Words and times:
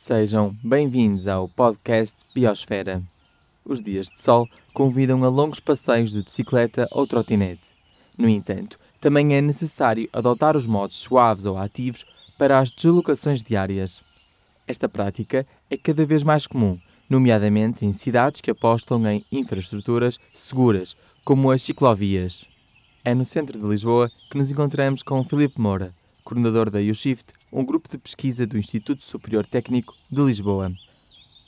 Sejam 0.00 0.54
bem-vindos 0.62 1.26
ao 1.26 1.48
podcast 1.48 2.16
Biosfera. 2.32 3.02
Os 3.64 3.82
dias 3.82 4.06
de 4.06 4.22
sol 4.22 4.48
convidam 4.72 5.24
a 5.24 5.28
longos 5.28 5.58
passeios 5.58 6.12
de 6.12 6.22
bicicleta 6.22 6.86
ou 6.92 7.04
trotinete. 7.04 7.68
No 8.16 8.28
entanto, 8.28 8.78
também 9.00 9.34
é 9.34 9.40
necessário 9.40 10.08
adotar 10.12 10.56
os 10.56 10.68
modos 10.68 10.98
suaves 10.98 11.44
ou 11.46 11.58
ativos 11.58 12.04
para 12.38 12.60
as 12.60 12.70
deslocações 12.70 13.42
diárias. 13.42 14.00
Esta 14.68 14.88
prática 14.88 15.44
é 15.68 15.76
cada 15.76 16.06
vez 16.06 16.22
mais 16.22 16.46
comum, 16.46 16.78
nomeadamente 17.10 17.84
em 17.84 17.92
cidades 17.92 18.40
que 18.40 18.52
apostam 18.52 19.04
em 19.04 19.24
infraestruturas 19.32 20.16
seguras, 20.32 20.96
como 21.24 21.50
as 21.50 21.62
ciclovias. 21.62 22.44
É 23.04 23.12
no 23.16 23.24
centro 23.24 23.58
de 23.58 23.66
Lisboa 23.66 24.08
que 24.30 24.38
nos 24.38 24.48
encontramos 24.48 25.02
com 25.02 25.24
Filipe 25.24 25.60
Moura, 25.60 25.92
coordenador 26.22 26.70
da 26.70 26.78
UShift, 26.78 27.32
um 27.52 27.64
grupo 27.64 27.88
de 27.88 27.98
pesquisa 27.98 28.46
do 28.46 28.58
Instituto 28.58 29.02
Superior 29.02 29.44
Técnico 29.44 29.94
de 30.10 30.22
Lisboa. 30.22 30.72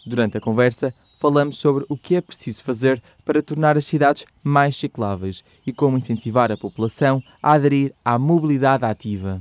Durante 0.07 0.39
a 0.39 0.41
conversa, 0.41 0.95
falamos 1.21 1.59
sobre 1.59 1.85
o 1.89 1.97
que 1.97 2.17
é 2.17 2.21
preciso 2.21 2.63
fazer 2.63 3.01
para 3.25 3.43
tornar 3.43 3.77
as 3.77 3.85
cidades 3.85 4.25
mais 4.43 4.77
cicláveis 4.77 5.45
e 5.67 5.73
como 5.73 5.99
incentivar 5.99 6.51
a 6.51 6.57
população 6.57 7.23
a 7.43 7.53
aderir 7.53 7.93
à 8.05 8.19
mobilidade 8.19 8.85
ativa. 8.85 9.41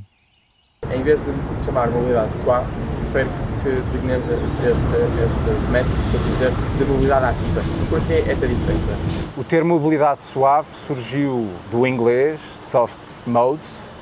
Em 0.93 1.01
vez 1.03 1.19
de 1.19 1.63
chamar 1.63 1.89
mobilidade 1.89 2.37
suave, 2.37 2.71
prefere 3.11 3.29
que 3.63 3.69
designemos 3.91 4.25
este, 4.29 5.51
estes 5.51 5.69
métodos, 5.69 6.05
por 6.05 6.15
assim 6.15 6.31
dizer, 6.31 6.51
de 6.77 6.85
mobilidade 6.85 7.25
ativa. 7.25 7.61
Por 7.89 8.01
que 8.05 8.13
essa 8.13 8.47
diferença? 8.47 8.97
O 9.37 9.43
termo 9.43 9.73
mobilidade 9.73 10.21
suave 10.21 10.73
surgiu 10.73 11.49
do 11.71 11.85
inglês 11.85 12.39
soft 12.39 13.27
modes, 13.27 13.93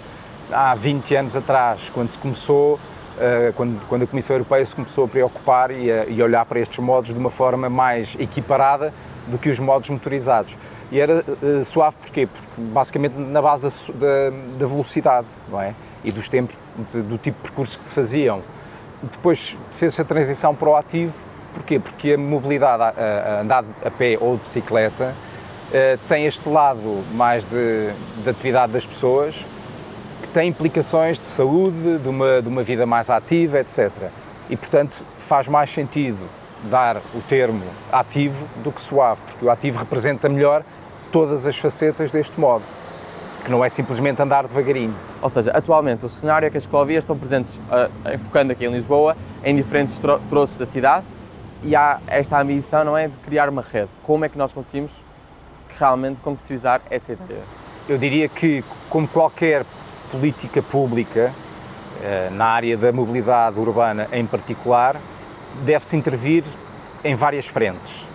há 0.52 0.76
20 0.76 1.16
anos 1.16 1.38
atrás, 1.38 1.90
quando 1.90 2.10
se 2.10 2.20
começou, 2.20 2.80
eh, 3.20 3.52
quando, 3.56 3.84
quando 3.88 4.04
a 4.04 4.08
Comissão 4.08 4.36
Europeia 4.36 4.64
se 4.64 4.76
começou 4.76 5.06
a 5.06 5.08
preocupar 5.08 5.72
e 5.72 5.92
a, 5.92 6.06
e 6.06 6.22
olhar 6.22 6.46
para 6.46 6.60
estes 6.60 6.78
modos 6.78 7.14
de 7.14 7.20
uma 7.20 7.32
forma 7.32 7.68
mais 7.70 8.16
equiparada 8.20 8.94
do 9.26 9.38
que 9.40 9.50
os 9.50 9.60
modos 9.60 9.90
motorizados. 9.90 10.58
E 10.92 11.00
era 11.00 11.26
uh, 11.28 11.64
suave 11.64 11.98
porquê? 11.98 12.28
Porque 12.28 12.48
basicamente 12.58 13.14
na 13.18 13.42
base 13.42 13.64
da, 13.92 14.00
da, 14.00 14.38
da 14.60 14.66
velocidade 14.66 15.28
não 15.50 15.60
é? 15.60 15.74
e 16.04 16.12
dos 16.12 16.30
tempos, 16.30 16.56
de, 16.92 17.02
do 17.02 17.18
tipo 17.18 17.38
de 17.38 17.44
percursos 17.44 17.76
que 17.76 17.84
se 17.84 17.94
faziam. 17.94 18.42
Depois 19.02 19.58
fez-se 19.72 20.02
a 20.02 20.06
transição 20.06 20.56
para 20.56 20.70
o 20.70 20.76
ativo, 20.76 21.26
porquê? 21.54 21.80
Porque 21.80 22.14
a 22.14 22.18
mobilidade, 22.18 22.84
a, 22.84 22.94
a 23.38 23.42
andar 23.42 23.66
a 23.84 23.92
pé 23.92 24.18
ou 24.20 24.38
de 24.38 24.44
bicicleta, 24.44 25.14
uh, 25.70 25.98
tem 26.08 26.26
este 26.26 26.48
lado 26.48 27.04
mais 27.14 27.44
de, 27.44 27.92
de 28.24 28.30
atividade 28.30 28.72
das 28.72 28.86
pessoas, 28.86 29.46
tem 30.38 30.50
implicações 30.50 31.20
de 31.20 31.26
saúde, 31.26 31.98
de 31.98 32.08
uma, 32.08 32.44
de 32.44 32.48
uma 32.48 32.62
vida 32.62 32.86
mais 32.86 33.10
ativa, 33.10 33.58
etc. 33.58 33.90
E, 34.48 34.56
portanto, 34.56 35.04
faz 35.18 35.48
mais 35.48 35.68
sentido 35.68 36.30
dar 36.70 36.98
o 36.98 37.22
termo 37.28 37.64
ativo 37.92 38.46
do 38.64 38.72
que 38.72 38.80
suave, 38.80 39.20
porque 39.24 39.44
o 39.44 39.50
ativo 39.50 39.80
representa 39.80 40.30
melhor 40.30 40.64
todas 41.12 41.48
as 41.48 41.58
facetas 41.58 42.12
deste 42.12 42.40
modo, 42.40 42.64
que 43.44 43.50
não 43.50 43.66
é 43.66 43.70
simplesmente 43.70 44.22
andar 44.22 44.46
devagarinho. 44.46 44.94
Ou 45.24 45.30
seja, 45.32 45.50
atualmente 45.50 46.06
o 46.06 46.10
cenário 46.10 46.46
é 46.46 46.52
que 46.52 46.58
as 46.58 46.66
ciclovias 46.66 47.04
estão 47.04 47.18
presentes, 47.18 47.58
uh, 47.58 48.14
enfocando 48.14 48.52
aqui 48.52 48.64
em 48.64 48.72
Lisboa, 48.72 49.18
em 49.44 49.56
diferentes 49.56 49.98
tro 49.98 50.22
troços 50.30 50.56
da 50.56 50.68
cidade 50.68 51.04
e 51.64 51.76
há 51.76 52.00
esta 52.06 52.40
ambição, 52.40 52.84
não 52.84 52.96
é, 52.96 53.08
de 53.08 53.18
criar 53.26 53.50
uma 53.50 53.64
rede. 53.64 53.90
Como 54.04 54.24
é 54.24 54.30
que 54.30 54.38
nós 54.38 54.54
conseguimos 54.54 55.04
realmente 55.80 56.22
concretizar 56.22 56.80
essa 56.92 57.14
ideia? 57.14 57.42
Eu 57.90 57.98
diria 57.98 58.30
que, 58.30 58.64
como 58.88 59.08
qualquer 59.08 59.66
política 60.12 60.62
pública, 60.62 61.34
uh, 61.34 62.34
na 62.34 62.46
área 62.46 62.78
da 62.78 62.92
mobilidade 62.92 63.60
urbana 63.60 64.08
em 64.12 64.26
particular, 64.26 65.00
deve-se 65.64 65.96
intervir 65.96 66.44
em 67.04 67.16
várias 67.16 67.48
frentes. 67.48 68.08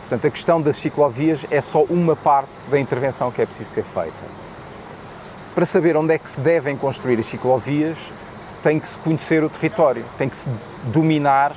Portanto, 0.00 0.26
a 0.26 0.30
questão 0.30 0.60
das 0.60 0.76
ciclovias 0.76 1.46
é 1.50 1.60
só 1.60 1.82
uma 1.82 2.16
parte 2.16 2.66
da 2.68 2.78
intervenção 2.78 3.30
que 3.30 3.42
é 3.42 3.46
preciso 3.46 3.70
ser 3.70 3.84
feita. 3.84 4.24
Para 5.54 5.66
saber 5.66 5.96
onde 5.96 6.14
é 6.14 6.18
que 6.18 6.30
se 6.30 6.40
devem 6.40 6.76
construir 6.76 7.18
as 7.18 7.26
ciclovias, 7.26 8.12
tem 8.62 8.78
que 8.80 8.88
se 8.88 8.98
conhecer 8.98 9.44
o 9.44 9.50
território, 9.50 10.04
tem 10.16 10.28
que 10.28 10.36
se 10.36 10.48
dominar 10.84 11.54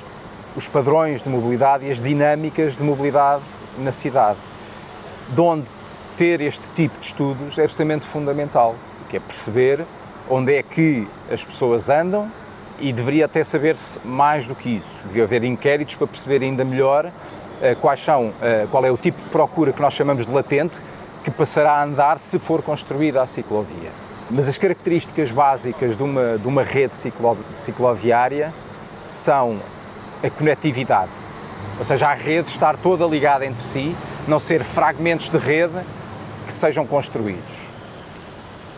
os 0.54 0.68
padrões 0.68 1.22
de 1.22 1.28
mobilidade 1.28 1.86
e 1.86 1.90
as 1.90 2.00
dinâmicas 2.00 2.76
de 2.76 2.82
mobilidade 2.82 3.44
na 3.78 3.90
cidade. 3.90 4.38
De 5.28 5.40
onde 5.40 5.70
ter 6.16 6.40
este 6.42 6.68
tipo 6.70 6.98
de 6.98 7.06
estudos 7.06 7.58
é 7.58 7.62
absolutamente 7.62 8.04
fundamental, 8.04 8.76
que 9.12 9.18
é 9.18 9.20
perceber 9.20 9.84
onde 10.26 10.54
é 10.54 10.62
que 10.62 11.06
as 11.30 11.44
pessoas 11.44 11.90
andam, 11.90 12.32
e 12.80 12.92
deveria 12.94 13.26
até 13.26 13.44
saber-se 13.44 14.00
mais 14.02 14.48
do 14.48 14.54
que 14.54 14.70
isso. 14.70 15.00
Devia 15.04 15.24
haver 15.24 15.44
inquéritos 15.44 15.96
para 15.96 16.06
perceber 16.06 16.42
ainda 16.42 16.64
melhor 16.64 17.06
uh, 17.06 17.76
quais 17.78 18.00
são, 18.00 18.28
uh, 18.28 18.32
qual 18.70 18.86
é 18.86 18.90
o 18.90 18.96
tipo 18.96 19.22
de 19.22 19.28
procura 19.28 19.70
que 19.70 19.82
nós 19.82 19.92
chamamos 19.92 20.24
de 20.24 20.32
latente, 20.32 20.80
que 21.22 21.30
passará 21.30 21.74
a 21.74 21.84
andar 21.84 22.18
se 22.18 22.38
for 22.38 22.62
construída 22.62 23.20
a 23.20 23.26
ciclovia. 23.26 23.90
Mas 24.30 24.48
as 24.48 24.56
características 24.56 25.30
básicas 25.30 25.94
de 25.94 26.02
uma, 26.02 26.38
de 26.38 26.48
uma 26.48 26.62
rede 26.62 26.96
ciclo, 26.96 27.36
cicloviária 27.50 28.52
são 29.06 29.60
a 30.24 30.30
conectividade, 30.30 31.12
ou 31.78 31.84
seja, 31.84 32.08
a 32.08 32.14
rede 32.14 32.48
estar 32.48 32.78
toda 32.78 33.04
ligada 33.04 33.44
entre 33.44 33.62
si, 33.62 33.94
não 34.26 34.38
ser 34.38 34.64
fragmentos 34.64 35.28
de 35.28 35.36
rede 35.36 35.78
que 36.46 36.52
sejam 36.52 36.86
construídos. 36.86 37.71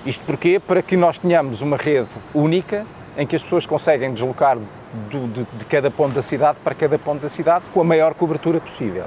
Isto 0.06 0.26
porquê? 0.26 0.60
Para 0.60 0.82
que 0.82 0.98
nós 0.98 1.16
tenhamos 1.16 1.62
uma 1.62 1.78
rede 1.78 2.10
única 2.34 2.86
em 3.16 3.26
que 3.26 3.34
as 3.34 3.42
pessoas 3.42 3.64
conseguem 3.64 4.12
deslocar 4.12 4.58
do, 4.58 5.28
de, 5.28 5.44
de, 5.44 5.64
cada 5.64 5.90
ponto 5.90 6.12
da 6.12 6.20
cidade 6.20 6.58
para 6.62 6.74
cada 6.74 6.98
ponto 6.98 7.22
da 7.22 7.28
cidade 7.28 7.64
com 7.72 7.80
a 7.80 7.84
maior 7.84 8.12
cobertura 8.12 8.60
possível. 8.60 9.06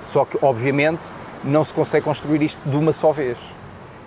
Só 0.00 0.24
que, 0.24 0.36
obviamente, 0.42 1.14
não 1.44 1.62
se 1.62 1.72
consegue 1.72 2.04
construir 2.04 2.42
isto 2.42 2.68
de 2.68 2.76
uma 2.76 2.90
só 2.90 3.12
vez. 3.12 3.38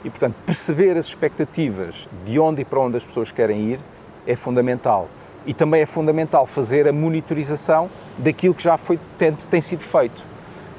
E, 0.04 0.10
portanto, 0.10 0.36
perceber 0.46 0.98
as 0.98 1.06
expectativas 1.06 2.10
de 2.26 2.38
onde 2.38 2.64
e 2.64 2.66
para 2.66 2.82
onde 2.82 2.98
as 2.98 3.06
pessoas 3.06 3.32
querem 3.32 3.60
ir 3.60 3.80
é 4.28 4.36
fundamental. 4.36 5.08
E 5.46 5.54
também 5.54 5.82
é 5.82 5.86
fundamental 5.86 6.46
fazer 6.46 6.90
a 6.90 6.94
monitorização 6.94 7.90
daquilo 8.18 8.54
que 8.54 8.64
já 8.64 8.78
foi, 8.78 9.00
tem, 9.18 9.32
tem 9.32 9.62
sido 9.62 9.82
feito. 9.82 10.26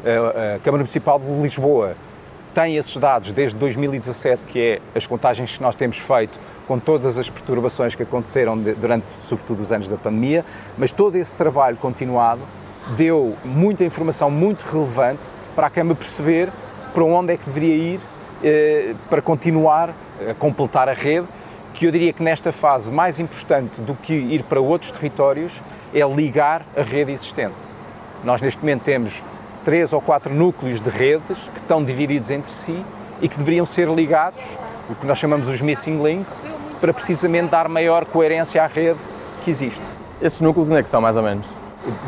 A, 0.04 0.58
Câmara 0.58 0.82
Municipal 0.82 1.18
de 1.18 1.26
Lisboa 1.40 1.96
tem 2.54 2.76
esses 2.76 2.96
dados 2.96 3.32
desde 3.32 3.56
2017, 3.56 4.46
que 4.46 4.60
é 4.60 4.80
as 4.94 5.06
contagens 5.06 5.56
que 5.56 5.62
nós 5.62 5.74
temos 5.74 5.98
feito 5.98 6.38
com 6.66 6.78
todas 6.78 7.18
as 7.18 7.28
perturbações 7.28 7.94
que 7.94 8.02
aconteceram 8.02 8.56
durante, 8.56 9.06
sobretudo, 9.22 9.60
os 9.60 9.72
anos 9.72 9.88
da 9.88 9.96
pandemia, 9.96 10.44
mas 10.76 10.92
todo 10.92 11.16
esse 11.16 11.36
trabalho 11.36 11.76
continuado 11.76 12.42
deu 12.96 13.36
muita 13.44 13.84
informação 13.84 14.30
muito 14.30 14.62
relevante 14.62 15.30
para 15.54 15.66
a 15.66 15.70
Câmara 15.70 15.96
perceber 15.96 16.50
para 16.92 17.04
onde 17.04 17.32
é 17.32 17.36
que 17.36 17.44
deveria 17.44 17.74
ir 17.74 18.00
eh, 18.42 18.94
para 19.08 19.22
continuar 19.22 19.94
a 20.28 20.34
completar 20.34 20.88
a 20.88 20.92
rede, 20.92 21.26
que 21.74 21.86
eu 21.86 21.90
diria 21.90 22.12
que 22.12 22.22
nesta 22.22 22.52
fase 22.52 22.92
mais 22.92 23.18
importante 23.18 23.80
do 23.80 23.94
que 23.94 24.12
ir 24.12 24.42
para 24.42 24.60
outros 24.60 24.92
territórios 24.92 25.62
é 25.94 26.06
ligar 26.06 26.66
a 26.76 26.82
rede 26.82 27.12
existente. 27.12 27.54
Nós 28.24 28.42
neste 28.42 28.60
momento 28.60 28.82
temos 28.82 29.24
três 29.64 29.92
ou 29.92 30.00
quatro 30.00 30.34
núcleos 30.34 30.80
de 30.80 30.90
redes 30.90 31.48
que 31.48 31.60
estão 31.60 31.84
divididos 31.84 32.30
entre 32.30 32.50
si 32.50 32.84
e 33.20 33.28
que 33.28 33.36
deveriam 33.36 33.64
ser 33.64 33.88
ligados, 33.88 34.58
o 34.88 34.94
que 34.94 35.06
nós 35.06 35.18
chamamos 35.18 35.48
os 35.48 35.62
missing 35.62 36.02
links, 36.02 36.46
para 36.80 36.92
precisamente 36.92 37.50
dar 37.50 37.68
maior 37.68 38.04
coerência 38.04 38.62
à 38.62 38.66
rede 38.66 38.98
que 39.42 39.50
existe. 39.50 39.86
Esses 40.20 40.40
núcleos 40.40 40.68
onde 40.68 40.78
é 40.78 40.82
que 40.82 40.88
são, 40.88 41.00
mais 41.00 41.16
ou 41.16 41.22
menos? 41.22 41.62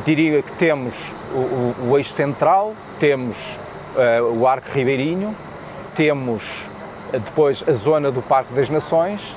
diria 0.05 0.43
que 0.43 0.53
temos 0.53 1.15
o, 1.33 1.39
o, 1.39 1.91
o 1.91 1.99
eixo 1.99 2.11
central, 2.11 2.75
temos 2.99 3.59
uh, 3.97 4.39
o 4.39 4.47
Arco 4.47 4.69
Ribeirinho, 4.71 5.35
temos 5.95 6.69
uh, 7.13 7.19
depois 7.19 7.65
a 7.67 7.73
zona 7.73 8.11
do 8.11 8.23
Parque 8.23 8.53
das 8.55 8.71
Nações 8.71 9.37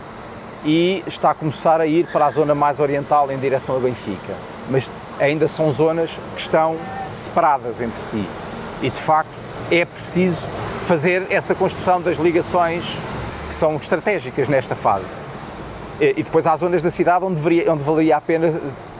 e 0.65 1.03
está 1.07 1.31
a 1.31 1.33
começar 1.33 1.81
a 1.81 1.85
ir 1.85 2.07
para 2.07 2.25
a 2.25 2.29
zona 2.29 2.53
mais 2.53 2.79
oriental 2.79 3.31
em 3.31 3.37
direção 3.37 3.75
a 3.75 3.79
Benfica. 3.79 4.33
Mas 4.69 4.91
ainda 5.19 5.47
são 5.47 5.71
zonas 5.71 6.19
que 6.35 6.41
estão 6.41 6.75
separadas 7.11 7.81
entre 7.81 7.99
si. 7.99 8.25
E 8.81 8.89
de 8.89 8.99
facto 8.99 9.37
é 9.71 9.83
preciso 9.85 10.45
fazer 10.83 11.27
essa 11.29 11.53
construção 11.53 12.01
das 12.01 12.17
ligações 12.17 13.01
que 13.47 13.53
são 13.53 13.75
estratégicas 13.75 14.47
nesta 14.47 14.75
fase. 14.75 15.21
E 15.99 16.21
depois 16.21 16.45
há 16.45 16.55
zonas 16.55 16.83
da 16.83 16.91
cidade 16.91 17.25
onde, 17.25 17.35
deveria, 17.35 17.73
onde 17.73 17.83
valeria 17.83 18.17
a 18.17 18.21
pena 18.21 18.53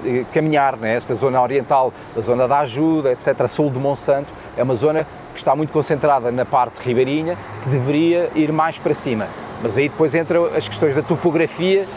eh, 0.03 0.25
caminhar, 0.33 0.75
né? 0.77 0.95
esta 0.95 1.13
zona 1.13 1.39
oriental, 1.39 1.93
a 2.15 2.21
zona 2.21 2.47
da 2.47 2.59
ajuda, 2.59 3.11
etc., 3.11 3.41
a 3.41 3.47
sul 3.47 3.69
de 3.69 3.79
Monsanto, 3.79 4.33
é 4.57 4.63
uma 4.63 4.73
zona 4.73 5.05
que 5.31 5.37
está 5.37 5.55
muito 5.55 5.71
concentrada 5.71 6.31
na 6.31 6.43
parte 6.43 6.79
ribeirinha, 6.79 7.37
que 7.61 7.69
deveria 7.69 8.31
ir 8.33 8.51
mais 8.51 8.79
para 8.79 8.95
cima. 8.95 9.27
Mas 9.61 9.77
aí 9.77 9.89
depois 9.89 10.15
entram 10.15 10.45
as 10.45 10.67
questões 10.67 10.95
da 10.95 11.03
topografia, 11.03 11.87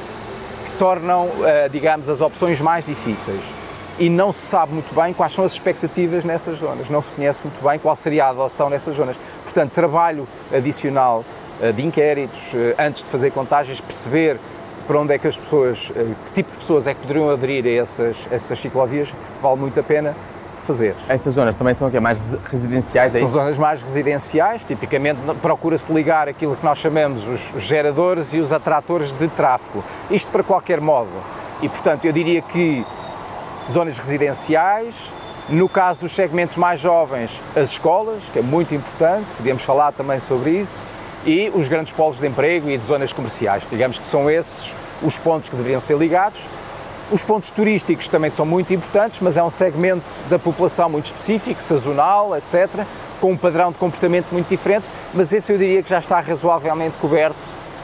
que 0.66 0.70
tornam, 0.78 1.30
eh, 1.44 1.70
digamos, 1.70 2.10
as 2.10 2.20
opções 2.20 2.60
mais 2.60 2.84
difíceis 2.84 3.54
e 4.00 4.08
não 4.08 4.32
se 4.32 4.40
sabe 4.40 4.72
muito 4.72 4.94
bem 4.94 5.12
quais 5.12 5.32
são 5.32 5.44
as 5.44 5.52
expectativas 5.52 6.24
nessas 6.24 6.56
zonas, 6.56 6.88
não 6.88 7.02
se 7.02 7.12
conhece 7.12 7.42
muito 7.44 7.62
bem 7.62 7.78
qual 7.78 7.94
seria 7.94 8.24
a 8.24 8.28
adoção 8.30 8.70
nessas 8.70 8.94
zonas. 8.94 9.16
Portanto, 9.44 9.72
trabalho 9.72 10.26
adicional 10.50 11.22
eh, 11.60 11.70
de 11.70 11.86
inquéritos, 11.86 12.54
eh, 12.54 12.74
antes 12.78 13.04
de 13.04 13.10
fazer 13.10 13.30
contagens, 13.30 13.78
perceber 13.78 14.40
para 14.86 14.98
onde 14.98 15.12
é 15.12 15.18
que 15.18 15.26
as 15.26 15.36
pessoas, 15.36 15.92
eh, 15.94 16.14
que 16.24 16.32
tipo 16.32 16.50
de 16.50 16.56
pessoas 16.56 16.86
é 16.86 16.94
que 16.94 17.00
poderiam 17.02 17.28
aderir 17.28 17.66
a 17.66 17.82
essas, 17.82 18.26
essas 18.32 18.58
ciclovias, 18.58 19.14
vale 19.42 19.60
muito 19.60 19.78
a 19.78 19.82
pena 19.82 20.16
fazer. 20.54 20.94
Essas 21.06 21.34
zonas 21.34 21.54
também 21.54 21.74
são 21.74 21.88
o 21.88 21.90
quê? 21.90 22.00
Mais 22.00 22.38
residenciais? 22.50 23.14
É 23.14 23.18
são 23.18 23.28
zonas 23.28 23.58
mais 23.58 23.82
residenciais, 23.82 24.64
tipicamente 24.64 25.20
procura-se 25.42 25.92
ligar 25.92 26.26
aquilo 26.26 26.56
que 26.56 26.64
nós 26.64 26.78
chamamos 26.78 27.28
os 27.28 27.62
geradores 27.62 28.32
e 28.32 28.38
os 28.38 28.50
atratores 28.50 29.12
de 29.12 29.28
tráfego. 29.28 29.84
Isto 30.10 30.30
para 30.30 30.42
qualquer 30.42 30.80
modo. 30.80 31.10
E, 31.60 31.68
portanto, 31.68 32.06
eu 32.06 32.12
diria 32.12 32.40
que 32.40 32.84
zonas 33.70 33.98
residenciais, 33.98 35.12
no 35.48 35.68
caso 35.68 36.00
dos 36.00 36.12
segmentos 36.12 36.56
mais 36.56 36.80
jovens, 36.80 37.42
as 37.56 37.70
escolas, 37.70 38.28
que 38.32 38.38
é 38.38 38.42
muito 38.42 38.74
importante, 38.74 39.34
podemos 39.34 39.62
falar 39.62 39.92
também 39.92 40.20
sobre 40.20 40.50
isso, 40.50 40.82
e 41.24 41.50
os 41.54 41.68
grandes 41.68 41.92
polos 41.92 42.18
de 42.18 42.26
emprego 42.26 42.70
e 42.70 42.78
de 42.78 42.84
zonas 42.84 43.12
comerciais. 43.12 43.66
Digamos 43.68 43.98
que 43.98 44.06
são 44.06 44.30
esses 44.30 44.74
os 45.02 45.18
pontos 45.18 45.48
que 45.48 45.56
deveriam 45.56 45.80
ser 45.80 45.96
ligados. 45.96 46.46
Os 47.10 47.24
pontos 47.24 47.50
turísticos 47.50 48.08
também 48.08 48.30
são 48.30 48.46
muito 48.46 48.72
importantes, 48.72 49.20
mas 49.20 49.36
é 49.36 49.42
um 49.42 49.50
segmento 49.50 50.08
da 50.28 50.38
população 50.38 50.88
muito 50.88 51.06
específico, 51.06 51.60
sazonal, 51.60 52.36
etc., 52.36 52.68
com 53.20 53.32
um 53.32 53.36
padrão 53.36 53.70
de 53.70 53.78
comportamento 53.78 54.28
muito 54.30 54.48
diferente, 54.48 54.88
mas 55.12 55.32
esse 55.32 55.52
eu 55.52 55.58
diria 55.58 55.82
que 55.82 55.90
já 55.90 55.98
está 55.98 56.20
razoavelmente 56.20 56.96
coberto 56.98 57.36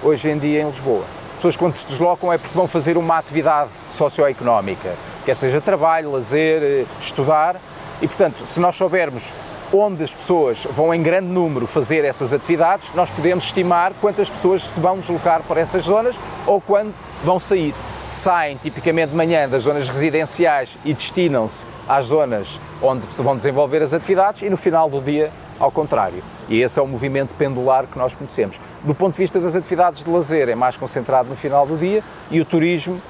hoje 0.03 0.31
em 0.31 0.39
dia 0.39 0.63
em 0.63 0.67
Lisboa. 0.67 1.05
As 1.31 1.37
pessoas 1.37 1.57
quando 1.57 1.77
se 1.77 1.89
deslocam 1.89 2.33
é 2.33 2.39
porque 2.39 2.55
vão 2.55 2.67
fazer 2.67 2.97
uma 2.97 3.19
atividade 3.19 3.71
socioeconómica, 3.91 4.95
quer 5.27 5.35
seja 5.35 5.61
trabalho, 5.61 6.13
lazer, 6.13 6.63
eh, 6.63 6.85
estudar, 7.01 7.57
e 8.01 8.07
portanto, 8.07 8.39
se 8.39 8.61
nós 8.61 8.77
soubermos 8.77 9.35
onde 9.73 10.05
as 10.05 10.15
pessoas 10.15 10.67
vão 10.71 10.95
em 10.95 11.03
grande 11.03 11.27
número 11.27 11.67
fazer 11.67 12.05
essas 12.05 12.33
atividades, 12.33 12.93
nós 12.95 13.11
podemos 13.11 13.47
estimar 13.47 13.93
quantas 14.01 14.31
pessoas 14.31 14.63
se 14.63 14.81
vão 14.81 15.01
deslocar 15.01 15.43
para 15.43 15.61
essas 15.61 15.83
zonas 15.83 16.19
ou 16.47 16.61
quando 16.61 16.95
vão 17.25 17.41
sair 17.41 17.75
saem 18.09 18.57
tipicamente 18.57 19.11
de 19.11 19.17
manhã 19.17 19.49
das 19.49 19.65
zonas 19.65 19.89
residenciais 19.89 20.79
e 20.85 20.95
destinam-se 20.95 21.67
às 21.89 22.07
zonas 22.07 22.61
onde 22.81 23.05
se 23.07 23.21
vão 23.21 23.37
desenvolver 23.37 23.83
as 23.83 23.93
atividades 23.93 24.43
e 24.43 24.51
no 24.51 24.57
final 24.57 24.89
do 24.89 25.01
dia 25.01 25.33
ao 25.59 25.73
contrário. 25.73 26.23
E 26.49 26.61
esse 26.61 26.79
é 26.79 26.83
o 26.83 26.87
movimento 26.87 27.35
pendular 27.35 27.87
que 27.87 27.99
nós 27.99 28.15
conhecemos. 28.15 28.61
Do 28.85 28.95
ponto 28.95 29.15
de 29.15 29.19
vista 29.19 29.41
das 29.41 29.57
atividades 29.57 30.05
de 30.05 30.11
lazer, 30.11 30.49
é 30.49 30.55
mais 30.55 30.77
concentrado 30.77 31.29
no 31.29 31.35
final 31.35 31.67
do 31.67 31.77
dia 31.77 32.05
e 32.31 32.41
o 32.41 32.45
turismo 32.45 33.01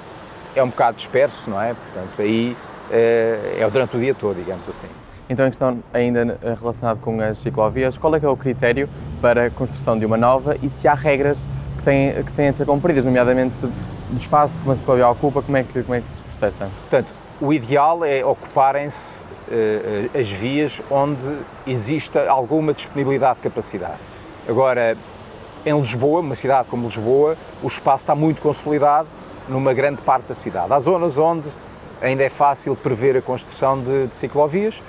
é 0.57 0.63
um 0.63 0.69
bocado 0.69 0.97
disperso, 0.97 1.51
não 1.51 1.61
é? 1.61 1.75
Portanto, 1.75 2.21
aí 2.21 2.57
é, 2.91 3.59
é 3.61 3.71
durante 3.71 3.97
o 3.97 4.01
dia 4.01 4.15
todo, 4.15 4.37
digamos 4.37 4.69
assim. 4.69 4.89
Então, 5.29 5.47
em 5.47 5.51
questão 5.51 5.83
ainda 5.93 6.39
relacionada 6.59 7.01
com 7.01 7.21
as 7.21 7.39
ciclovias, 7.39 7.99
qual 7.99 8.15
é 8.15 8.21
que 8.21 8.27
é 8.27 8.29
o 8.29 8.37
critério 8.37 8.89
para 9.21 9.47
a 9.47 9.51
construção 9.51 9.99
de 9.99 10.07
uma 10.07 10.17
nova 10.17 10.57
e 10.63 10.71
se 10.71 10.87
há 10.87 10.95
regras 10.95 11.49
que 11.79 11.83
têm, 11.83 12.23
que 12.23 12.33
têm 12.33 12.53
de 12.53 12.59
ser 12.59 12.65
cumpridas, 12.65 13.05
nomeadamente 13.05 13.57
do 13.61 14.17
espaço 14.17 14.61
que 14.61 14.67
uma 14.67 14.77
ciclovia 14.77 15.09
ocupa, 15.09 15.43
como 15.43 15.57
é 15.57 15.65
que, 15.65 15.83
como 15.83 15.95
é 15.95 16.01
que 16.01 16.09
se 16.09 16.23
processa? 16.23 16.71
Portanto, 16.83 17.15
o 17.41 17.53
ideal 17.53 18.05
é 18.05 18.25
ocuparem-se 18.25 19.25
uh, 19.25 20.19
as 20.19 20.31
vias 20.31 20.81
onde 20.89 21.37
exista 21.67 22.29
alguma 22.31 22.73
disponibilidade 22.73 23.37
de 23.37 23.43
capacidade. 23.43 23.99
Agora, 24.49 24.97
em 25.65 25.77
Lisboa, 25.77 26.21
uma 26.21 26.37
cidade 26.37 26.69
como 26.69 26.85
Lisboa, 26.85 27.37
o 27.61 27.67
espaço 27.67 28.05
está 28.05 28.15
muito 28.15 28.41
consolidado 28.41 29.09
numa 29.49 29.73
grande 29.73 30.03
parte 30.03 30.27
da 30.27 30.35
cidade. 30.35 30.73
Há 30.73 30.79
zonas 30.79 31.19
onde 31.19 31.49
ainda 32.01 32.23
é 32.23 32.29
fácil 32.29 32.77
prever 32.77 33.17
a 33.17 33.23
construção 33.23 33.81
de, 33.81 34.09
de 34.09 34.15
ciclovias, 34.15 34.83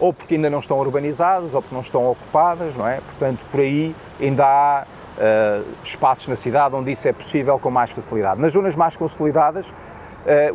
ou 0.00 0.12
porque 0.12 0.34
ainda 0.34 0.50
não 0.50 0.58
estão 0.58 0.78
urbanizadas, 0.78 1.54
ou 1.54 1.62
porque 1.62 1.74
não 1.74 1.82
estão 1.82 2.10
ocupadas, 2.10 2.74
não 2.74 2.86
é? 2.86 3.00
Portanto, 3.00 3.40
por 3.50 3.60
aí 3.60 3.94
ainda 4.20 4.44
há 4.44 4.84
uh, 4.84 5.64
espaços 5.82 6.28
na 6.28 6.36
cidade 6.36 6.74
onde 6.74 6.90
isso 6.90 7.06
é 7.06 7.12
possível 7.12 7.58
com 7.58 7.70
mais 7.70 7.90
facilidade. 7.90 8.40
Nas 8.40 8.52
zonas 8.52 8.74
mais 8.74 8.96
consolidadas, 8.96 9.68
uh, 9.68 9.72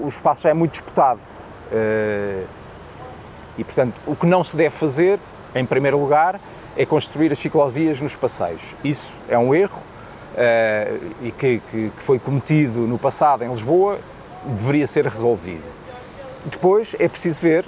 o 0.04 0.08
espaço 0.08 0.44
já 0.44 0.50
é 0.50 0.54
muito 0.54 0.74
disputado. 0.74 1.20
Uh, 1.72 2.46
e, 3.58 3.64
portanto, 3.64 3.96
o 4.08 4.16
que 4.16 4.26
não 4.26 4.44
se 4.44 4.56
deve 4.56 4.76
fazer, 4.76 5.20
em 5.54 5.66
primeiro 5.66 6.00
lugar, 6.00 6.40
é 6.78 6.86
construir 6.86 7.32
as 7.32 7.40
ciclovias 7.40 8.02
nos 8.02 8.16
passeios. 8.16 8.76
Isso 8.84 9.14
é 9.28 9.38
um 9.38 9.54
erro 9.54 9.84
e 11.21 11.31
que, 11.31 11.62
que, 11.71 11.91
que 11.95 12.03
foi 12.03 12.19
cometido 12.19 12.81
no 12.81 12.97
passado 12.97 13.44
em 13.44 13.50
Lisboa, 13.50 14.00
deveria 14.45 14.88
ser 14.88 15.06
resolvido. 15.06 15.63
Depois 16.45 16.95
é 16.97 17.07
preciso 17.07 17.41
ver 17.41 17.65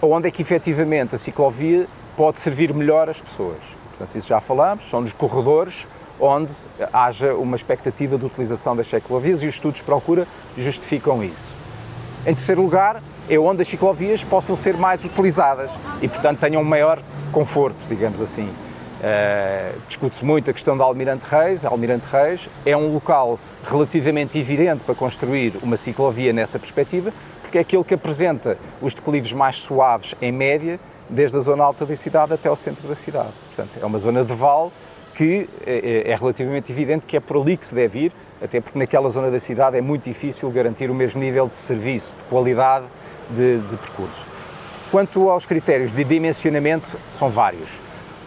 onde 0.00 0.28
é 0.28 0.30
que 0.30 0.42
efetivamente 0.42 1.14
a 1.14 1.18
ciclovia 1.18 1.86
pode 2.16 2.38
servir 2.38 2.74
melhor 2.74 3.08
as 3.08 3.20
pessoas. 3.20 3.58
Portanto, 3.90 4.16
isso 4.16 4.28
já 4.28 4.40
falamos, 4.40 4.84
são 4.84 5.00
nos 5.00 5.12
corredores 5.12 5.86
onde 6.20 6.52
haja 6.92 7.34
uma 7.34 7.56
expectativa 7.56 8.16
de 8.16 8.24
utilização 8.24 8.76
das 8.76 8.86
ciclovias 8.86 9.42
e 9.42 9.46
os 9.46 9.54
estudos 9.54 9.80
de 9.80 9.84
procura 9.84 10.26
justificam 10.56 11.22
isso. 11.22 11.54
Em 12.24 12.34
terceiro 12.34 12.62
lugar, 12.62 13.02
é 13.28 13.38
onde 13.38 13.62
as 13.62 13.68
ciclovias 13.68 14.22
possam 14.22 14.54
ser 14.54 14.76
mais 14.76 15.04
utilizadas 15.04 15.80
e, 16.00 16.08
portanto, 16.08 16.38
tenham 16.38 16.62
maior 16.62 17.02
conforto, 17.32 17.78
digamos 17.88 18.20
assim. 18.20 18.48
Uh, 19.02 19.80
Discute-se 19.88 20.24
muito 20.24 20.48
a 20.48 20.54
questão 20.54 20.76
da 20.76 20.84
Almirante 20.84 21.26
Reis. 21.28 21.66
A 21.66 21.70
Almirante 21.70 22.06
Reis 22.06 22.48
é 22.64 22.76
um 22.76 22.92
local 22.92 23.38
relativamente 23.64 24.38
evidente 24.38 24.84
para 24.84 24.94
construir 24.94 25.54
uma 25.60 25.76
ciclovia 25.76 26.32
nessa 26.32 26.56
perspectiva, 26.56 27.12
porque 27.42 27.58
é 27.58 27.62
aquele 27.62 27.82
que 27.82 27.94
apresenta 27.94 28.56
os 28.80 28.94
declives 28.94 29.32
mais 29.32 29.56
suaves 29.56 30.14
em 30.22 30.30
média, 30.30 30.78
desde 31.10 31.36
a 31.36 31.40
zona 31.40 31.64
alta 31.64 31.84
da 31.84 31.94
cidade 31.96 32.32
até 32.32 32.48
ao 32.48 32.54
centro 32.54 32.86
da 32.86 32.94
cidade. 32.94 33.32
Portanto, 33.48 33.76
é 33.82 33.84
uma 33.84 33.98
zona 33.98 34.24
de 34.24 34.34
vale 34.34 34.70
que 35.14 35.48
é, 35.66 36.04
é, 36.06 36.14
relativamente 36.14 36.72
evidente 36.72 37.04
que 37.04 37.16
é 37.16 37.20
por 37.20 37.36
ali 37.42 37.56
que 37.56 37.66
se 37.66 37.74
deve 37.74 38.06
ir, 38.06 38.12
até 38.40 38.60
porque 38.60 38.78
naquela 38.78 39.10
zona 39.10 39.30
da 39.30 39.38
cidade 39.38 39.76
é 39.76 39.80
muito 39.80 40.04
difícil 40.04 40.48
garantir 40.50 40.90
o 40.90 40.94
mesmo 40.94 41.20
nível 41.20 41.46
de 41.46 41.56
serviço, 41.56 42.16
de 42.18 42.24
qualidade 42.24 42.86
de, 43.28 43.58
de 43.58 43.76
percurso. 43.76 44.28
Quanto 44.90 45.28
aos 45.28 45.44
critérios 45.44 45.90
de 45.90 46.04
dimensionamento, 46.04 46.98
são 47.08 47.28
vários. 47.28 47.82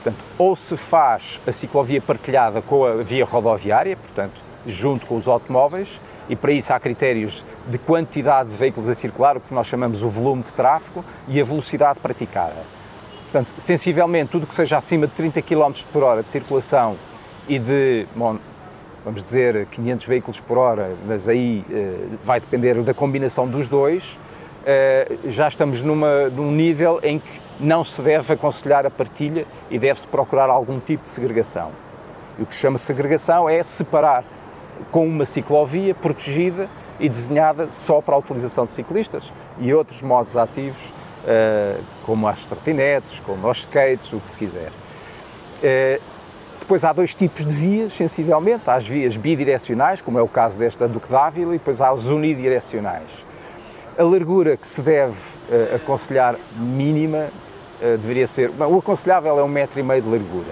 Portanto, 0.05 0.23
ou 0.37 0.55
se 0.55 0.77
faz 0.77 1.41
a 1.47 1.51
ciclovia 1.51 1.99
partilhada 1.99 2.61
com 2.61 2.85
a 2.85 2.97
via 2.97 3.25
rodoviária, 3.25 3.97
portanto, 3.97 4.39
junto 4.63 5.07
com 5.07 5.15
os 5.15 5.27
automóveis, 5.27 5.99
e 6.29 6.35
para 6.35 6.51
isso 6.51 6.71
há 6.71 6.79
critérios 6.79 7.43
de 7.67 7.79
quantidade 7.79 8.49
de 8.49 8.55
veículos 8.55 8.87
a 8.87 8.93
circular, 8.93 9.35
o 9.35 9.39
que 9.39 9.51
nós 9.51 9.65
chamamos 9.65 10.03
o 10.03 10.07
volume 10.07 10.43
de 10.43 10.53
tráfego 10.53 11.03
e 11.27 11.41
a 11.41 11.43
velocidade 11.43 11.99
praticada. 11.99 12.67
Portanto, 13.23 13.55
sensivelmente, 13.57 14.29
tudo 14.29 14.45
que 14.45 14.53
seja 14.53 14.77
acima 14.77 15.07
de 15.07 15.13
30 15.13 15.41
km 15.41 15.73
por 15.91 16.03
hora 16.03 16.21
de 16.21 16.29
circulação 16.29 16.97
e 17.47 17.57
de, 17.57 18.05
bom, 18.15 18.37
vamos 19.03 19.23
dizer, 19.23 19.65
500 19.71 20.07
veículos 20.07 20.39
por 20.39 20.59
hora, 20.59 20.95
mas 21.07 21.27
aí 21.27 21.65
uh, 21.67 22.17
vai 22.23 22.39
depender 22.39 22.79
da 22.83 22.93
combinação 22.93 23.47
dos 23.47 23.67
dois, 23.67 24.19
já 25.27 25.47
estamos 25.47 25.83
numa, 25.83 26.29
num 26.29 26.51
nível 26.51 26.99
em 27.03 27.19
que 27.19 27.41
não 27.59 27.83
se 27.83 28.01
deve 28.01 28.33
aconselhar 28.33 28.85
a 28.85 28.89
partilha 28.89 29.45
e 29.69 29.77
deve-se 29.77 30.07
procurar 30.07 30.49
algum 30.49 30.79
tipo 30.79 31.03
de 31.03 31.09
segregação. 31.09 31.71
E 32.37 32.43
o 32.43 32.45
que 32.45 32.53
se 32.53 32.61
chama 32.61 32.77
segregação 32.77 33.47
é 33.47 33.61
separar 33.63 34.23
com 34.91 35.07
uma 35.07 35.25
ciclovia 35.25 35.95
protegida 35.95 36.67
e 36.99 37.07
desenhada 37.07 37.69
só 37.69 38.01
para 38.01 38.15
a 38.15 38.17
utilização 38.17 38.65
de 38.65 38.71
ciclistas 38.71 39.31
e 39.59 39.73
outros 39.73 40.01
modos 40.01 40.35
ativos 40.35 40.89
uh, 40.89 41.83
como 42.03 42.27
as 42.27 42.45
trotinetes, 42.45 43.19
como 43.19 43.49
os 43.49 43.59
skates, 43.59 44.11
o 44.13 44.19
que 44.19 44.29
se 44.29 44.37
quiser. 44.37 44.69
Uh, 45.57 46.01
depois 46.59 46.83
há 46.83 46.91
dois 46.91 47.13
tipos 47.13 47.45
de 47.45 47.53
vias, 47.53 47.93
sensivelmente. 47.93 48.69
Há 48.69 48.73
as 48.73 48.87
vias 48.87 49.17
bidirecionais, 49.17 50.01
como 50.01 50.17
é 50.17 50.21
o 50.21 50.27
caso 50.27 50.57
desta 50.57 50.87
Duque 50.87 51.09
d'Ávila, 51.09 51.53
e 51.53 51.57
depois 51.59 51.79
há 51.79 51.91
as 51.91 52.05
unidirecionais. 52.05 53.25
A 53.97 54.03
largura 54.03 54.57
que 54.57 54.67
se 54.67 54.81
deve 54.81 55.13
uh, 55.13 55.75
aconselhar 55.77 56.35
mínima 56.57 57.29
uh, 57.79 57.97
deveria 57.97 58.27
ser. 58.27 58.51
Bom, 58.51 58.65
o 58.73 58.79
aconselhável 58.79 59.39
é 59.39 59.43
um 59.43 59.47
metro 59.47 59.79
e 59.79 59.83
meio 59.83 60.01
de 60.01 60.09
largura. 60.09 60.51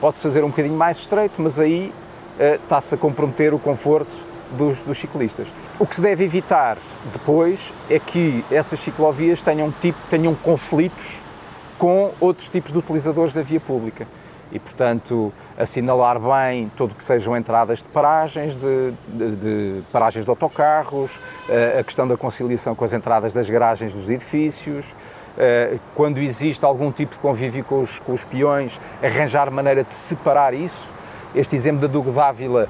Pode-se 0.00 0.22
fazer 0.22 0.44
um 0.44 0.48
bocadinho 0.50 0.76
mais 0.76 0.98
estreito, 0.98 1.42
mas 1.42 1.58
aí 1.58 1.92
uh, 2.38 2.54
está-se 2.62 2.94
a 2.94 2.98
comprometer 2.98 3.52
o 3.52 3.58
conforto 3.58 4.14
dos, 4.52 4.82
dos, 4.82 4.96
ciclistas. 4.96 5.52
O 5.76 5.84
que 5.84 5.96
se 5.96 6.00
deve 6.00 6.24
evitar 6.24 6.78
depois 7.12 7.74
é 7.90 7.98
que 7.98 8.44
essas 8.48 8.78
ciclovias 8.78 9.42
tenham, 9.42 9.72
tipo, 9.72 9.98
tenham 10.08 10.32
conflitos 10.36 11.24
com 11.76 12.12
outros 12.20 12.48
tipos 12.48 12.70
de 12.70 12.78
utilizadores 12.78 13.34
da 13.34 13.42
via 13.42 13.58
pública. 13.58 14.06
E, 14.50 14.58
portanto, 14.58 15.32
assinalar 15.58 16.18
bem 16.18 16.70
tudo 16.74 16.94
que 16.94 17.04
sejam 17.04 17.36
entradas 17.36 17.80
de 17.80 17.84
paragens, 17.86 18.56
de, 18.56 18.94
de, 19.08 19.36
de 19.36 19.82
paragens 19.92 20.24
de 20.24 20.30
autocarros, 20.30 21.20
eh, 21.48 21.76
a 21.78 21.84
questão 21.84 22.08
da 22.08 22.16
conciliação 22.16 22.74
com 22.74 22.84
as 22.84 22.92
entradas 22.92 23.34
das 23.34 23.50
garagens 23.50 23.92
dos 23.92 24.08
edifícios, 24.08 24.86
eh, 25.36 25.78
quando 25.94 26.18
existe 26.18 26.64
algum 26.64 26.90
tipo 26.90 27.14
de 27.14 27.20
convívio 27.20 27.62
com 27.62 27.80
os, 27.80 27.98
com 27.98 28.12
os 28.12 28.24
peões, 28.24 28.80
arranjar 29.02 29.50
maneira 29.50 29.84
de 29.84 29.92
separar 29.92 30.54
isso. 30.54 30.90
Este 31.34 31.54
exemplo 31.54 31.82
da 31.82 31.86
Dugo 31.86 32.10
Dávila 32.10 32.68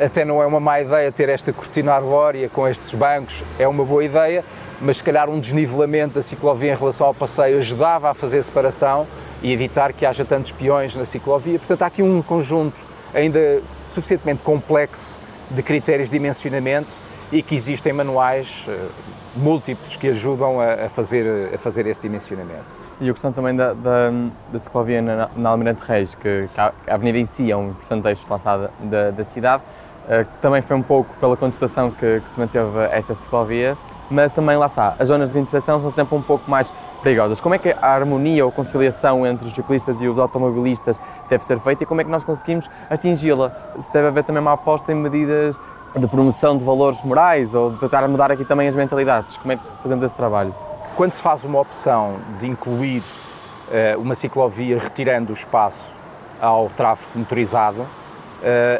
até 0.00 0.24
não 0.24 0.40
é 0.42 0.46
uma 0.46 0.60
má 0.60 0.80
ideia 0.80 1.10
ter 1.10 1.28
esta 1.28 1.52
cortina 1.52 1.92
arbórea 1.92 2.48
com 2.48 2.66
estes 2.66 2.94
bancos, 2.94 3.44
é 3.58 3.66
uma 3.66 3.84
boa 3.84 4.04
ideia, 4.04 4.44
mas 4.80 4.98
se 4.98 5.04
calhar 5.04 5.28
um 5.28 5.40
desnivelamento 5.40 6.14
da 6.14 6.22
ciclovia 6.22 6.72
em 6.72 6.76
relação 6.76 7.08
ao 7.08 7.14
passeio 7.14 7.58
ajudava 7.58 8.10
a 8.10 8.14
fazer 8.14 8.42
separação 8.42 9.06
e 9.42 9.52
evitar 9.52 9.92
que 9.92 10.04
haja 10.04 10.24
tantos 10.24 10.52
peões 10.52 10.96
na 10.96 11.04
ciclovia. 11.04 11.58
Portanto, 11.58 11.82
há 11.82 11.86
aqui 11.86 12.02
um 12.02 12.22
conjunto 12.22 12.78
ainda 13.14 13.62
suficientemente 13.86 14.42
complexo 14.42 15.20
de 15.50 15.62
critérios 15.62 16.10
de 16.10 16.18
dimensionamento 16.18 16.92
e 17.32 17.42
que 17.42 17.54
existem 17.54 17.92
manuais 17.92 18.66
uh, 18.68 18.88
múltiplos 19.36 19.96
que 19.96 20.08
ajudam 20.08 20.60
a, 20.60 20.86
a, 20.86 20.88
fazer, 20.88 21.54
a 21.54 21.58
fazer 21.58 21.86
esse 21.86 22.02
dimensionamento. 22.02 22.80
E 23.00 23.08
a 23.08 23.12
questão 23.12 23.32
também 23.32 23.54
da, 23.54 23.72
da, 23.72 24.10
da 24.52 24.58
ciclovia 24.58 25.00
na, 25.00 25.30
na 25.36 25.50
Almirante 25.50 25.82
Reis, 25.86 26.14
que, 26.14 26.48
que, 26.52 26.60
a 26.60 26.72
avenida 26.88 27.18
em 27.18 27.26
si 27.26 27.50
é 27.50 27.56
um 27.56 27.74
lá 28.00 28.36
está 28.36 28.70
da, 28.80 29.10
da 29.10 29.24
cidade, 29.24 29.62
uh, 30.04 30.24
que 30.24 30.38
também 30.40 30.62
foi 30.62 30.76
um 30.76 30.82
pouco 30.82 31.14
pela 31.20 31.36
contestação 31.36 31.90
que, 31.90 32.20
que 32.20 32.30
se 32.30 32.38
manteve 32.38 32.78
essa 32.90 33.14
ciclovia, 33.14 33.76
mas 34.10 34.32
também 34.32 34.56
lá 34.56 34.66
está, 34.66 34.94
as 34.98 35.08
zonas 35.08 35.32
de 35.32 35.38
interação 35.38 35.80
são 35.80 35.90
sempre 35.90 36.16
um 36.16 36.22
pouco 36.22 36.50
mais 36.50 36.72
perigosas. 37.02 37.40
Como 37.40 37.54
é 37.54 37.58
que 37.58 37.70
a 37.70 37.86
harmonia 37.86 38.44
ou 38.44 38.52
conciliação 38.52 39.26
entre 39.26 39.46
os 39.46 39.54
ciclistas 39.54 40.00
e 40.00 40.08
os 40.08 40.18
automobilistas 40.18 41.00
deve 41.28 41.44
ser 41.44 41.58
feita 41.60 41.82
e 41.82 41.86
como 41.86 42.00
é 42.00 42.04
que 42.04 42.10
nós 42.10 42.24
conseguimos 42.24 42.68
atingi-la? 42.90 43.52
Se 43.78 43.92
deve 43.92 44.08
haver 44.08 44.24
também 44.24 44.40
uma 44.40 44.52
aposta 44.52 44.92
em 44.92 44.94
medidas 44.94 45.58
de 45.96 46.06
promoção 46.06 46.56
de 46.56 46.64
valores 46.64 47.02
morais 47.02 47.54
ou 47.54 47.70
de 47.72 47.78
tentar 47.78 48.06
mudar 48.08 48.30
aqui 48.30 48.44
também 48.44 48.68
as 48.68 48.76
mentalidades? 48.76 49.36
Como 49.36 49.52
é 49.52 49.56
que 49.56 49.62
fazemos 49.82 50.04
esse 50.04 50.14
trabalho? 50.14 50.54
Quando 50.96 51.12
se 51.12 51.22
faz 51.22 51.44
uma 51.44 51.60
opção 51.60 52.16
de 52.38 52.48
incluir 52.48 53.02
uh, 53.02 54.00
uma 54.00 54.14
ciclovia 54.14 54.78
retirando 54.78 55.30
o 55.30 55.32
espaço 55.32 55.92
ao 56.40 56.68
tráfego 56.70 57.18
motorizado, 57.18 57.82
uh, 57.82 57.86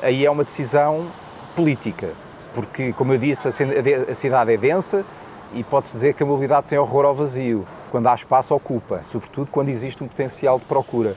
aí 0.03 0.27
é 0.27 0.31
uma 0.31 0.45
decisão 0.45 1.07
política, 1.55 2.13
porque, 2.55 2.93
como 2.93 3.13
eu 3.13 3.19
disse, 3.19 3.49
a, 3.49 4.15
cidade 4.15 4.53
é 4.53 4.57
densa 4.57 5.05
e 5.55 5.63
pode-se 5.63 5.95
dizer 5.95 6.15
que 6.15 6.23
a 6.23 6.27
mobilidade 6.27 6.67
tem 6.67 6.79
horror 6.79 7.05
ao 7.05 7.15
vazio. 7.15 7.67
Quando 7.91 8.07
há 8.07 8.15
espaço, 8.15 8.55
ocupa, 8.55 9.03
sobretudo 9.03 9.51
quando 9.51 9.69
existe 9.69 10.03
um 10.03 10.09
potencial 10.09 10.59
de 10.59 10.65
procura. 10.65 11.17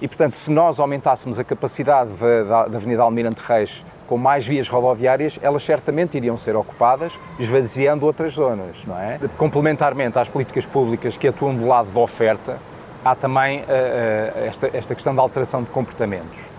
E, 0.00 0.08
portanto, 0.08 0.32
se 0.32 0.50
nós 0.50 0.80
aumentássemos 0.80 1.38
a 1.38 1.44
capacidade 1.44 2.10
da, 2.14 2.66
da 2.66 2.78
Avenida 2.78 3.02
Almirante 3.02 3.42
Reis 3.46 3.84
com 4.06 4.16
mais 4.16 4.46
vias 4.46 4.66
rodoviárias, 4.68 5.38
elas 5.42 5.62
certamente 5.62 6.16
iriam 6.16 6.36
ser 6.36 6.56
ocupadas, 6.56 7.20
esvaziando 7.38 8.06
outras 8.06 8.32
zonas, 8.32 8.84
não 8.84 8.98
é? 8.98 9.20
Complementarmente 9.36 10.18
às 10.18 10.28
políticas 10.28 10.66
públicas 10.66 11.16
que 11.16 11.28
atuam 11.28 11.54
do 11.54 11.66
lado 11.66 11.90
da 11.90 12.00
oferta, 12.00 12.58
há 13.04 13.14
também 13.14 13.60
uh, 13.60 13.62
uh, 13.62 14.46
esta, 14.46 14.70
esta 14.72 14.94
questão 14.94 15.14
da 15.14 15.22
alteração 15.22 15.62
de 15.62 15.70
comportamentos. 15.70 16.50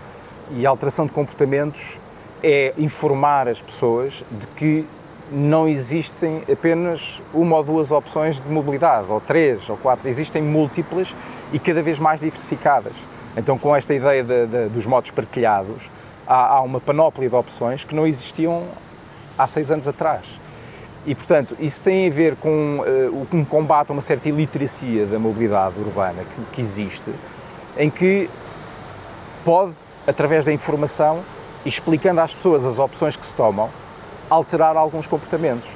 E 0.52 0.66
a 0.66 0.70
alteração 0.70 1.04
de 1.04 1.12
comportamentos 1.12 2.00
é 2.42 2.74
informar 2.76 3.48
as 3.48 3.62
pessoas 3.62 4.24
de 4.30 4.46
que 4.48 4.86
não 5.30 5.66
existem 5.66 6.42
apenas 6.50 7.22
uma 7.32 7.56
ou 7.56 7.64
duas 7.64 7.90
opções 7.90 8.40
de 8.40 8.48
mobilidade, 8.48 9.10
ou 9.10 9.20
três, 9.20 9.68
ou 9.70 9.76
quatro, 9.76 10.08
existem 10.08 10.42
múltiplas 10.42 11.16
e 11.52 11.58
cada 11.58 11.82
vez 11.82 11.98
mais 11.98 12.20
diversificadas. 12.20 13.08
Então, 13.36 13.56
com 13.56 13.74
esta 13.74 13.94
ideia 13.94 14.22
de, 14.22 14.46
de, 14.46 14.68
dos 14.68 14.86
modos 14.86 15.10
partilhados, 15.10 15.90
há, 16.26 16.56
há, 16.56 16.60
uma 16.60 16.80
panóplia 16.80 17.28
de 17.28 17.34
opções 17.34 17.82
que 17.82 17.94
não 17.94 18.06
existiam 18.06 18.64
há 19.38 19.46
seis 19.46 19.70
anos 19.70 19.88
atrás. 19.88 20.38
E, 21.06 21.14
portanto, 21.14 21.56
isso 21.58 21.82
tem 21.82 22.06
a 22.06 22.10
ver 22.10 22.36
com 22.36 22.80
uh, 22.80 23.26
um 23.32 23.44
combate 23.44 23.90
a 23.90 23.92
uma 23.92 24.02
certa 24.02 24.28
iliteracia 24.28 25.06
da 25.06 25.18
mobilidade 25.18 25.80
urbana 25.80 26.24
que, 26.24 26.44
que 26.52 26.60
existe, 26.60 27.10
em 27.76 27.90
que 27.90 28.28
pode, 29.44 29.74
através 30.06 30.44
da 30.44 30.52
informação, 30.52 31.24
explicando 31.64 32.20
às 32.20 32.34
pessoas 32.34 32.64
as 32.64 32.78
opções 32.78 33.16
que 33.16 33.24
se 33.24 33.34
tomam, 33.34 33.70
alterar 34.28 34.76
alguns 34.76 35.06
comportamentos. 35.06 35.68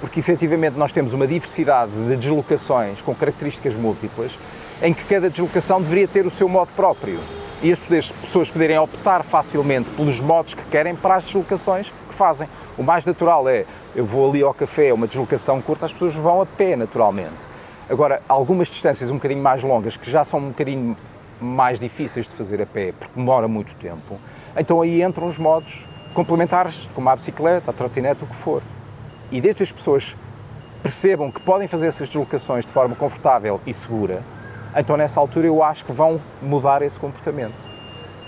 Porque 0.00 0.20
efetivamente 0.20 0.76
nós 0.76 0.92
temos 0.92 1.14
uma 1.14 1.26
diversidade 1.26 1.92
de 1.92 2.16
deslocações 2.16 3.00
com 3.00 3.14
características 3.14 3.74
múltiplas, 3.76 4.38
em 4.82 4.92
que 4.92 5.04
cada 5.04 5.30
deslocação 5.30 5.80
deveria 5.80 6.08
ter 6.08 6.26
o 6.26 6.30
seu 6.30 6.48
modo 6.48 6.72
próprio. 6.72 7.20
E 7.62 7.72
as 7.72 7.78
pessoas 7.78 8.50
poderem 8.50 8.78
optar 8.78 9.22
facilmente 9.22 9.90
pelos 9.92 10.20
modos 10.20 10.52
que 10.52 10.64
querem 10.66 10.94
para 10.94 11.14
as 11.14 11.24
deslocações 11.24 11.94
que 12.08 12.14
fazem. 12.14 12.48
O 12.76 12.82
mais 12.82 13.06
natural 13.06 13.48
é, 13.48 13.64
eu 13.96 14.04
vou 14.04 14.28
ali 14.28 14.42
ao 14.42 14.52
café, 14.52 14.92
uma 14.92 15.06
deslocação 15.06 15.62
curta, 15.62 15.86
as 15.86 15.92
pessoas 15.92 16.14
vão 16.14 16.42
a 16.42 16.46
pé 16.46 16.76
naturalmente. 16.76 17.46
Agora, 17.88 18.20
algumas 18.28 18.68
distâncias 18.68 19.10
um 19.10 19.14
bocadinho 19.14 19.42
mais 19.42 19.62
longas, 19.62 19.96
que 19.96 20.10
já 20.10 20.24
são 20.24 20.40
um 20.40 20.48
bocadinho 20.48 20.96
mais 21.40 21.78
difíceis 21.78 22.26
de 22.26 22.34
fazer 22.34 22.60
a 22.60 22.66
pé, 22.66 22.92
porque 22.98 23.14
demora 23.14 23.46
muito 23.46 23.74
tempo, 23.76 24.18
então 24.56 24.80
aí 24.80 25.02
entram 25.02 25.26
os 25.26 25.38
modos 25.38 25.88
complementares, 26.12 26.88
como 26.94 27.08
a 27.08 27.16
bicicleta, 27.16 27.70
a 27.70 27.74
trotinete, 27.74 28.24
o 28.24 28.26
que 28.26 28.36
for. 28.36 28.62
E 29.30 29.40
desde 29.40 29.58
que 29.58 29.62
as 29.64 29.72
pessoas 29.72 30.16
percebam 30.82 31.30
que 31.30 31.40
podem 31.42 31.66
fazer 31.66 31.86
essas 31.86 32.08
deslocações 32.08 32.64
de 32.64 32.72
forma 32.72 32.94
confortável 32.94 33.60
e 33.66 33.72
segura, 33.72 34.22
então 34.76 34.96
nessa 34.96 35.18
altura 35.18 35.46
eu 35.46 35.62
acho 35.62 35.84
que 35.84 35.92
vão 35.92 36.20
mudar 36.42 36.82
esse 36.82 36.98
comportamento. 36.98 37.74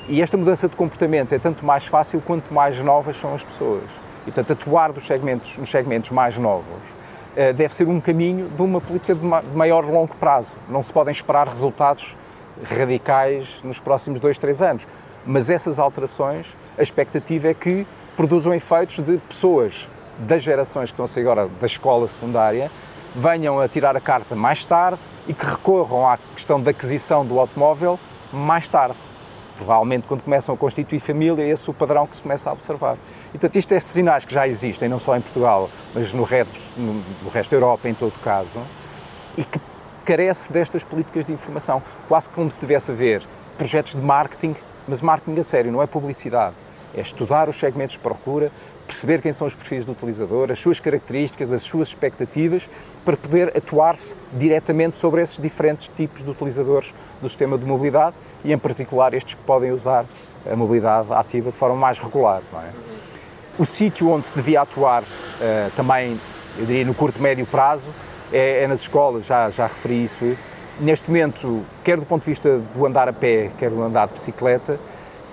E 0.08 0.22
esta 0.22 0.36
mudança 0.36 0.68
de 0.68 0.76
comportamento 0.76 1.32
é 1.32 1.38
tanto 1.38 1.66
mais 1.66 1.86
fácil 1.86 2.20
quanto 2.20 2.54
mais 2.54 2.80
novas 2.80 3.16
são 3.16 3.34
as 3.34 3.44
pessoas. 3.44 4.00
E, 4.22 4.30
portanto, 4.30 4.52
atuar 4.52 4.92
nos 4.92 5.04
segmentos, 5.04 5.58
nos 5.58 5.68
segmentos 5.68 6.12
mais 6.12 6.38
novos 6.38 6.94
eh, 7.34 7.52
deve 7.52 7.74
ser 7.74 7.88
um 7.88 8.00
caminho 8.00 8.48
de 8.48 8.62
uma 8.62 8.80
política 8.80 9.16
de 9.16 9.24
maior 9.54 9.84
longo 9.84 10.14
prazo. 10.14 10.56
Não 10.68 10.80
se 10.80 10.92
podem 10.92 11.10
esperar 11.10 11.48
resultados 11.48 12.16
radicais 12.64 13.62
nos 13.64 13.80
próximos 13.80 14.20
dois, 14.20 14.38
três 14.38 14.62
anos. 14.62 14.86
Mas 15.26 15.50
essas 15.50 15.78
alterações, 15.78 16.56
a 16.78 16.82
expectativa 16.82 17.48
é 17.48 17.54
que 17.54 17.86
produzam 18.16 18.54
efeitos 18.54 19.00
de 19.00 19.18
pessoas 19.18 19.90
das 20.18 20.42
gerações 20.42 20.90
que 20.90 20.94
estão 20.94 21.04
a 21.04 21.08
sair 21.08 21.22
agora 21.22 21.48
da 21.60 21.66
escola 21.66 22.08
secundária 22.08 22.70
venham 23.16 23.58
a 23.58 23.66
tirar 23.66 23.96
a 23.96 24.00
carta 24.00 24.36
mais 24.36 24.62
tarde 24.64 25.00
e 25.26 25.32
que 25.32 25.44
recorram 25.44 26.06
à 26.08 26.18
questão 26.34 26.60
da 26.60 26.70
aquisição 26.70 27.24
do 27.24 27.40
automóvel 27.40 27.98
mais 28.30 28.68
tarde. 28.68 28.96
Provavelmente 29.56 30.06
quando 30.06 30.22
começam 30.22 30.54
a 30.54 30.58
constituir 30.58 31.00
família, 31.00 31.42
esse 31.42 31.66
é 31.66 31.70
o 31.70 31.74
padrão 31.74 32.06
que 32.06 32.16
se 32.16 32.22
começa 32.22 32.50
a 32.50 32.52
observar. 32.52 32.98
E, 33.28 33.32
portanto, 33.32 33.56
isto 33.56 33.72
é 33.72 33.80
sinais 33.80 34.26
que 34.26 34.34
já 34.34 34.46
existem, 34.46 34.86
não 34.86 34.98
só 34.98 35.16
em 35.16 35.22
Portugal, 35.22 35.70
mas 35.94 36.12
no 36.12 36.24
resto, 36.24 36.52
no 36.76 37.30
resto 37.30 37.52
da 37.52 37.56
Europa, 37.56 37.88
em 37.88 37.94
todo 37.94 38.12
caso, 38.20 38.60
e 39.34 39.42
que 39.42 39.58
carece 40.04 40.52
destas 40.52 40.84
políticas 40.84 41.24
de 41.24 41.32
informação. 41.32 41.82
Quase 42.06 42.28
como 42.28 42.50
se 42.50 42.60
tivesse 42.60 42.90
a 42.90 42.94
ver 42.94 43.26
projetos 43.56 43.94
de 43.94 44.02
marketing 44.02 44.54
mas 44.86 45.00
marketing 45.00 45.38
a 45.40 45.42
sério, 45.42 45.72
não 45.72 45.82
é 45.82 45.86
publicidade. 45.86 46.54
É 46.94 47.00
estudar 47.00 47.48
os 47.48 47.56
segmentos 47.56 47.96
de 47.96 48.00
procura, 48.00 48.50
perceber 48.86 49.20
quem 49.20 49.32
são 49.32 49.46
os 49.46 49.54
perfis 49.54 49.84
do 49.84 49.92
utilizador, 49.92 50.50
as 50.50 50.58
suas 50.58 50.78
características, 50.78 51.52
as 51.52 51.62
suas 51.62 51.88
expectativas, 51.88 52.70
para 53.04 53.16
poder 53.16 53.52
atuar-se 53.56 54.16
diretamente 54.32 54.96
sobre 54.96 55.20
esses 55.20 55.38
diferentes 55.38 55.90
tipos 55.94 56.22
de 56.22 56.30
utilizadores 56.30 56.94
do 57.20 57.28
sistema 57.28 57.58
de 57.58 57.66
mobilidade 57.66 58.14
e, 58.44 58.52
em 58.52 58.58
particular, 58.58 59.12
estes 59.12 59.34
que 59.34 59.42
podem 59.42 59.72
usar 59.72 60.06
a 60.50 60.56
mobilidade 60.56 61.12
ativa 61.12 61.50
de 61.50 61.56
forma 61.56 61.76
mais 61.76 61.98
regular. 61.98 62.42
É? 62.54 62.70
O 63.58 63.64
sítio 63.64 64.10
onde 64.10 64.26
se 64.28 64.36
devia 64.36 64.60
atuar 64.60 65.02
uh, 65.02 65.70
também, 65.74 66.20
eu 66.58 66.64
diria, 66.64 66.84
no 66.84 66.94
curto 66.94 67.18
e 67.18 67.22
médio 67.22 67.46
prazo, 67.46 67.90
é, 68.32 68.62
é 68.62 68.66
nas 68.68 68.80
escolas, 68.80 69.26
já, 69.26 69.50
já 69.50 69.66
referi 69.66 70.04
isso, 70.04 70.36
Neste 70.78 71.08
momento, 71.08 71.64
quer 71.82 71.98
do 71.98 72.04
ponto 72.04 72.20
de 72.22 72.28
vista 72.28 72.58
do 72.74 72.84
andar 72.84 73.08
a 73.08 73.12
pé, 73.12 73.50
quer 73.56 73.70
do 73.70 73.82
andar 73.82 74.08
de 74.08 74.12
bicicleta, 74.12 74.78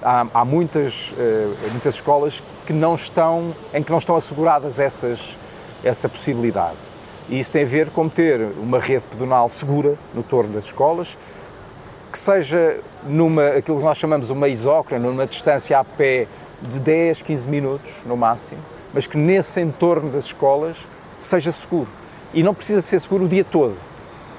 há, 0.02 0.26
há 0.34 0.46
muitas, 0.46 1.12
uh, 1.12 1.70
muitas 1.70 1.96
escolas 1.96 2.42
que 2.66 2.72
não 2.72 2.96
estão, 2.96 3.54
em 3.74 3.84
que 3.84 3.92
não 3.92 3.98
estão 3.98 4.16
asseguradas 4.16 4.80
essas, 4.80 5.38
essa 5.84 6.08
possibilidade. 6.08 6.78
E 7.28 7.38
isso 7.38 7.52
tem 7.52 7.64
a 7.64 7.66
ver 7.66 7.90
com 7.90 8.08
ter 8.08 8.40
uma 8.58 8.80
rede 8.80 9.04
pedonal 9.12 9.50
segura 9.50 9.98
no 10.14 10.24
torno 10.24 10.54
das 10.54 10.64
escolas, 10.66 11.18
que 12.10 12.18
seja 12.18 12.80
numa, 13.06 13.48
aquilo 13.50 13.80
que 13.80 13.84
nós 13.84 13.98
chamamos 13.98 14.30
uma 14.30 14.48
isócrona, 14.48 15.06
numa 15.06 15.28
distância 15.28 15.78
a 15.78 15.84
pé 15.84 16.26
de 16.62 16.80
10, 16.80 17.22
15 17.22 17.50
minutos 17.50 17.98
no 18.06 18.16
máximo, 18.16 18.62
mas 18.94 19.08
que 19.08 19.18
nesse 19.18 19.60
entorno 19.60 20.10
das 20.10 20.24
escolas 20.24 20.88
seja 21.20 21.52
seguro. 21.52 21.90
E 22.34 22.42
não 22.42 22.54
precisa 22.54 22.82
ser 22.82 23.02
seguro 23.02 23.26
o 23.26 23.28
dia 23.28 23.44
todo 23.44 23.76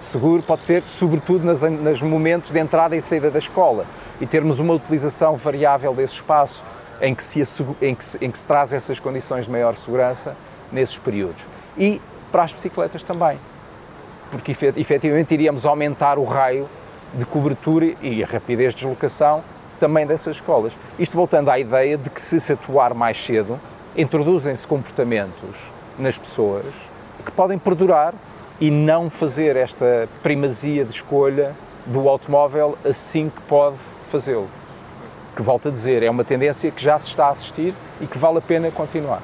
seguro 0.05 0.43
pode 0.43 0.63
ser, 0.63 0.85
sobretudo, 0.85 1.45
nas, 1.45 1.63
nos 1.63 2.03
momentos 2.03 2.51
de 2.51 2.59
entrada 2.59 2.97
e 2.97 3.01
saída 3.01 3.31
da 3.31 3.39
escola 3.39 3.87
e 4.21 4.27
termos 4.27 4.59
uma 4.59 4.75
utilização 4.75 5.37
variável 5.37 5.95
desse 5.95 6.15
espaço 6.15 6.63
em 7.01 7.15
que, 7.15 7.23
se, 7.23 7.41
em, 7.83 7.95
que 7.95 8.05
se, 8.05 8.19
em 8.21 8.31
que 8.31 8.39
se 8.39 8.45
traz 8.45 8.73
essas 8.73 9.01
condições 9.01 9.47
de 9.47 9.51
maior 9.51 9.75
segurança 9.75 10.37
nesses 10.73 10.99
períodos. 10.99 11.49
E 11.77 12.01
para 12.31 12.45
as 12.45 12.53
bicicletas 12.53 13.03
também, 13.03 13.39
porque 14.31 14.53
efetivamente 14.77 15.35
iríamos 15.35 15.67
aumentar 15.67 16.19
o 16.19 16.25
raio 16.25 16.69
de 17.13 17.25
cobertura 17.25 17.95
e 18.03 18.23
a 18.23 18.27
rapidez 18.27 18.75
de 18.75 18.81
deslocação 18.81 19.43
também 19.79 20.07
dessas 20.07 20.37
escolas. 20.37 20.79
Isto 20.99 21.17
voltando 21.17 21.51
à 21.51 21.59
ideia 21.59 21.97
de 21.97 22.11
que 22.11 22.21
se 22.21 22.41
se 22.41 22.53
atuar 22.53 22.95
mais 22.95 23.23
cedo, 23.23 23.61
introduzem-se 23.97 24.67
comportamentos 24.67 25.73
nas 25.99 26.19
pessoas 26.19 26.67
que 27.25 27.33
podem 27.33 27.59
perdurar 27.59 28.15
e 28.64 28.71
não 28.71 29.11
fazer 29.11 29.56
esta 29.56 30.09
primazia 30.23 30.87
de 30.87 30.94
escolha 30.94 31.54
do 31.85 32.09
automóvel 32.09 32.78
assim 32.83 33.28
que 33.28 33.42
pode 33.42 33.76
fazê-lo. 34.09 34.49
Que 35.37 35.42
volto 35.42 35.68
a 35.68 35.71
dizer, 35.71 36.02
é 36.02 36.09
uma 36.09 36.25
tendência 36.25 36.71
que 36.71 36.83
já 36.83 36.99
se 36.99 37.09
está 37.09 37.26
a 37.26 37.30
assistir 37.33 37.75
e 38.00 38.06
que 38.06 38.16
vale 38.16 38.38
a 38.38 38.40
pena 38.40 38.71
continuar. 38.71 39.21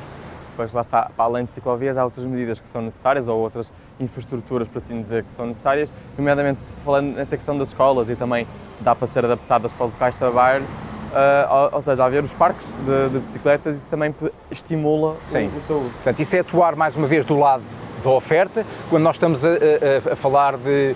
Pois 0.58 0.70
lá 0.74 0.82
está, 0.82 1.10
para 1.16 1.24
além 1.24 1.46
de 1.46 1.52
ciclovias, 1.52 1.96
há 1.96 2.04
outras 2.04 2.26
medidas 2.26 2.60
que 2.60 2.68
são 2.68 2.82
necessárias 2.82 3.26
ou 3.28 3.38
outras 3.38 3.72
infraestruturas, 3.98 4.68
por 4.68 4.82
assim 4.82 5.00
dizer, 5.00 5.24
que 5.24 5.32
são 5.32 5.46
necessárias, 5.46 5.90
nomeadamente 6.18 6.60
falando 6.84 7.14
nessa 7.14 7.34
questão 7.34 7.56
das 7.56 7.70
escolas 7.70 8.10
e 8.10 8.16
também 8.16 8.46
dá 8.78 8.94
para 8.94 9.08
ser 9.08 9.24
adaptadas 9.24 9.72
para 9.72 9.86
os 9.86 9.92
locais 9.92 10.16
de 10.16 10.18
trabalho, 10.18 10.64
uh, 10.64 11.76
ou, 11.76 11.80
seja, 11.80 12.04
haver 12.04 12.22
os 12.22 12.34
parques 12.34 12.74
de, 12.84 13.08
de 13.08 13.18
bicicletas, 13.20 13.74
isso 13.74 13.88
também 13.88 14.14
estimula 14.50 15.16
Sim. 15.24 15.46
O, 15.46 15.56
o 15.60 15.62
seu 15.62 15.78
uso. 15.78 15.90
Portanto, 15.92 16.20
isso 16.20 16.36
é 16.36 16.40
atuar 16.40 16.76
mais 16.76 16.94
uma 16.94 17.06
vez 17.06 17.24
do 17.24 17.38
lado 17.38 17.64
da 18.02 18.10
oferta, 18.10 18.66
quando 18.88 19.02
nós 19.02 19.16
estamos 19.16 19.44
a, 19.44 19.50
a, 19.50 20.12
a 20.12 20.16
falar 20.16 20.56
de 20.56 20.94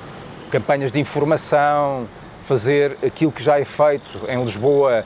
campanhas 0.51 0.93
de 0.93 1.01
informação, 1.01 2.07
fazer 2.43 2.97
aquilo 3.05 3.33
que 3.33 3.43
já 3.43 3.59
é 3.59 3.65
feito 3.65 4.21
em 4.29 4.43
Lisboa, 4.43 5.05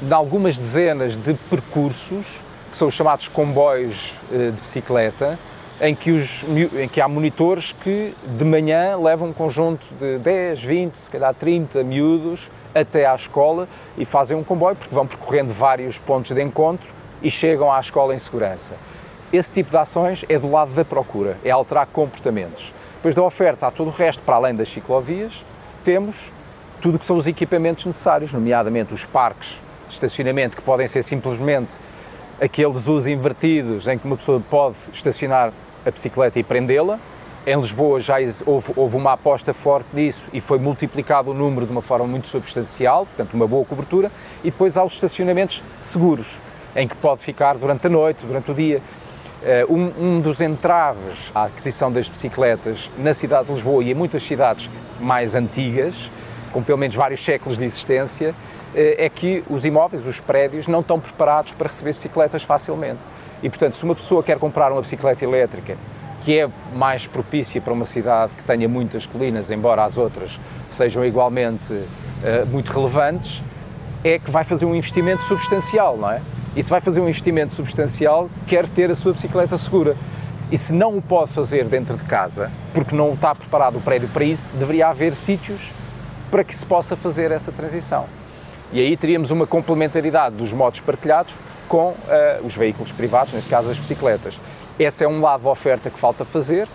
de 0.00 0.12
algumas 0.12 0.56
dezenas 0.58 1.16
de 1.16 1.34
percursos, 1.34 2.42
que 2.70 2.76
são 2.76 2.88
os 2.88 2.94
chamados 2.94 3.28
comboios 3.28 4.14
eh, 4.30 4.50
de 4.50 4.60
bicicleta, 4.60 5.38
em 5.80 5.94
que, 5.94 6.10
os, 6.10 6.44
em 6.44 6.88
que 6.88 7.00
há 7.00 7.08
monitores 7.08 7.72
que 7.72 8.14
de 8.36 8.44
manhã 8.44 8.96
levam 8.96 9.28
um 9.28 9.32
conjunto 9.32 9.86
de 9.98 10.18
10, 10.18 10.62
20, 10.62 10.94
se 10.94 11.10
calhar 11.10 11.34
30 11.34 11.82
miúdos 11.82 12.50
até 12.74 13.06
à 13.06 13.14
escola 13.14 13.68
e 13.96 14.04
fazem 14.04 14.36
um 14.36 14.44
comboio, 14.44 14.76
porque 14.76 14.94
vão 14.94 15.06
percorrendo 15.06 15.52
vários 15.52 15.98
pontos 15.98 16.32
de 16.32 16.42
encontro 16.42 16.94
e 17.22 17.30
chegam 17.30 17.72
à 17.72 17.80
escola 17.80 18.14
em 18.14 18.18
segurança. 18.18 18.74
Esse 19.32 19.50
tipo 19.50 19.70
de 19.70 19.76
ações 19.76 20.24
é 20.28 20.38
do 20.38 20.50
lado 20.50 20.72
da 20.72 20.84
procura, 20.84 21.36
é 21.44 21.50
alterar 21.50 21.86
comportamentos. 21.86 22.72
Depois 22.96 23.14
da 23.14 23.22
oferta 23.22 23.66
há 23.66 23.70
todo 23.72 23.88
o 23.88 23.90
resto, 23.90 24.22
para 24.22 24.36
além 24.36 24.54
das 24.54 24.68
ciclovias, 24.68 25.44
temos 25.84 26.32
tudo 26.80 26.94
o 26.94 26.98
que 26.98 27.04
são 27.04 27.16
os 27.16 27.26
equipamentos 27.26 27.86
necessários, 27.86 28.32
nomeadamente 28.32 28.94
os 28.94 29.04
parques 29.04 29.60
de 29.88 29.94
estacionamento, 29.94 30.56
que 30.56 30.62
podem 30.62 30.86
ser 30.86 31.02
simplesmente 31.02 31.76
aqueles 32.40 32.86
usos 32.86 33.08
invertidos 33.08 33.88
em 33.88 33.98
que 33.98 34.06
uma 34.06 34.16
pessoa 34.16 34.40
pode 34.48 34.76
estacionar 34.92 35.52
a 35.84 35.90
bicicleta 35.90 36.38
e 36.38 36.44
prendê-la. 36.44 36.98
Em 37.44 37.56
Lisboa 37.56 37.98
já 37.98 38.16
houve, 38.44 38.72
houve, 38.76 38.96
uma 38.96 39.12
aposta 39.12 39.52
forte 39.54 39.88
nisso 39.92 40.28
e 40.32 40.40
foi 40.40 40.58
multiplicado 40.58 41.30
o 41.30 41.34
número 41.34 41.66
de 41.66 41.72
uma 41.72 41.82
forma 41.82 42.06
muito 42.06 42.28
substancial, 42.28 43.06
portanto, 43.06 43.34
uma 43.34 43.46
boa 43.46 43.64
cobertura. 43.64 44.10
E 44.42 44.50
depois 44.50 44.76
há 44.76 44.84
os 44.84 44.94
estacionamentos 44.94 45.64
seguros, 45.80 46.38
em 46.74 46.86
que 46.86 46.96
pode 46.96 47.22
ficar 47.22 47.56
durante 47.56 47.86
a 47.86 47.90
noite, 47.90 48.24
durante 48.26 48.50
o 48.50 48.54
dia. 48.54 48.82
Eh, 49.42 49.66
um, 49.68 49.92
um, 49.98 50.20
dos 50.20 50.40
entraves 50.40 51.30
à 51.34 51.44
aquisição 51.44 51.92
das 51.92 52.08
bicicletas 52.08 52.90
na 52.98 53.12
cidade 53.12 53.46
de 53.46 53.52
Lisboa 53.52 53.84
e 53.84 53.90
em 53.90 53.94
muitas 53.94 54.22
cidades 54.22 54.70
mais 54.98 55.34
antigas, 55.34 56.10
com 56.52 56.62
pelo 56.62 56.78
menos 56.78 56.96
vários 56.96 57.22
séculos 57.22 57.58
de 57.58 57.64
existência, 57.64 58.34
eh, 58.74 59.04
é 59.04 59.08
que 59.10 59.44
os 59.50 59.66
imóveis, 59.66 60.06
os 60.06 60.20
prédios, 60.20 60.66
não 60.66 60.80
estão 60.80 60.98
preparados 60.98 61.52
para 61.52 61.68
receber 61.68 61.92
bicicletas 61.92 62.42
facilmente. 62.42 63.00
E, 63.42 63.48
portanto, 63.50 63.76
se 63.76 63.84
uma 63.84 63.94
pessoa 63.94 64.22
quer 64.22 64.38
comprar 64.38 64.72
uma 64.72 64.80
bicicleta 64.80 65.22
elétrica, 65.22 65.76
que 66.22 66.40
é 66.40 66.48
mais 66.74 67.06
propícia 67.06 67.60
para 67.60 67.72
uma 67.72 67.84
cidade 67.84 68.32
que 68.36 68.42
tenha 68.42 68.66
muitas 68.66 69.04
colinas, 69.04 69.50
embora 69.50 69.84
as 69.84 69.98
outras 69.98 70.40
sejam 70.68 71.04
igualmente 71.04 71.72
uh, 71.72 72.46
muito 72.50 72.72
relevantes, 72.72 73.44
é 74.02 74.18
que 74.18 74.30
vai 74.30 74.42
fazer 74.42 74.64
um 74.64 74.74
investimento 74.74 75.22
substancial, 75.22 75.96
não 75.96 76.10
é? 76.10 76.20
E 76.56 76.62
se 76.62 76.70
vai 76.70 76.80
fazer 76.80 77.00
um 77.02 77.04
investimento 77.04 77.52
substancial, 77.52 78.30
quer 78.46 78.66
ter 78.66 78.90
a 78.90 78.94
sua 78.94 79.12
bicicleta 79.12 79.58
segura. 79.58 79.94
E 80.50 80.56
se 80.56 80.72
não 80.72 80.96
o 80.96 81.02
pode 81.02 81.30
fazer 81.32 81.66
dentro 81.66 81.96
de 81.96 82.04
casa, 82.04 82.50
porque 82.72 82.94
não 82.94 83.12
está 83.12 83.34
preparado 83.34 83.76
o 83.76 83.80
prédio 83.80 84.08
para 84.08 84.24
isso, 84.24 84.54
deveria 84.54 84.88
haver 84.88 85.14
sítios 85.14 85.70
para 86.30 86.42
que 86.42 86.54
se 86.54 86.64
possa 86.64 86.96
fazer 86.96 87.30
essa 87.30 87.52
transição. 87.52 88.06
E 88.72 88.80
aí 88.80 88.96
teríamos 88.96 89.30
uma 89.30 89.46
complementaridade 89.46 90.36
dos 90.36 90.54
modos 90.54 90.80
partilhados 90.80 91.34
com 91.68 91.90
uh, 91.90 91.94
os 92.42 92.56
veículos 92.56 92.90
privados, 92.90 93.34
neste 93.34 93.50
caso 93.50 93.70
as 93.70 93.78
bicicletas. 93.78 94.40
Esse 94.78 95.04
é 95.04 95.08
um 95.08 95.20
lado 95.20 95.44
da 95.44 95.50
oferta 95.50 95.90
que 95.90 95.98
falta 95.98 96.24
fazer. 96.24 96.66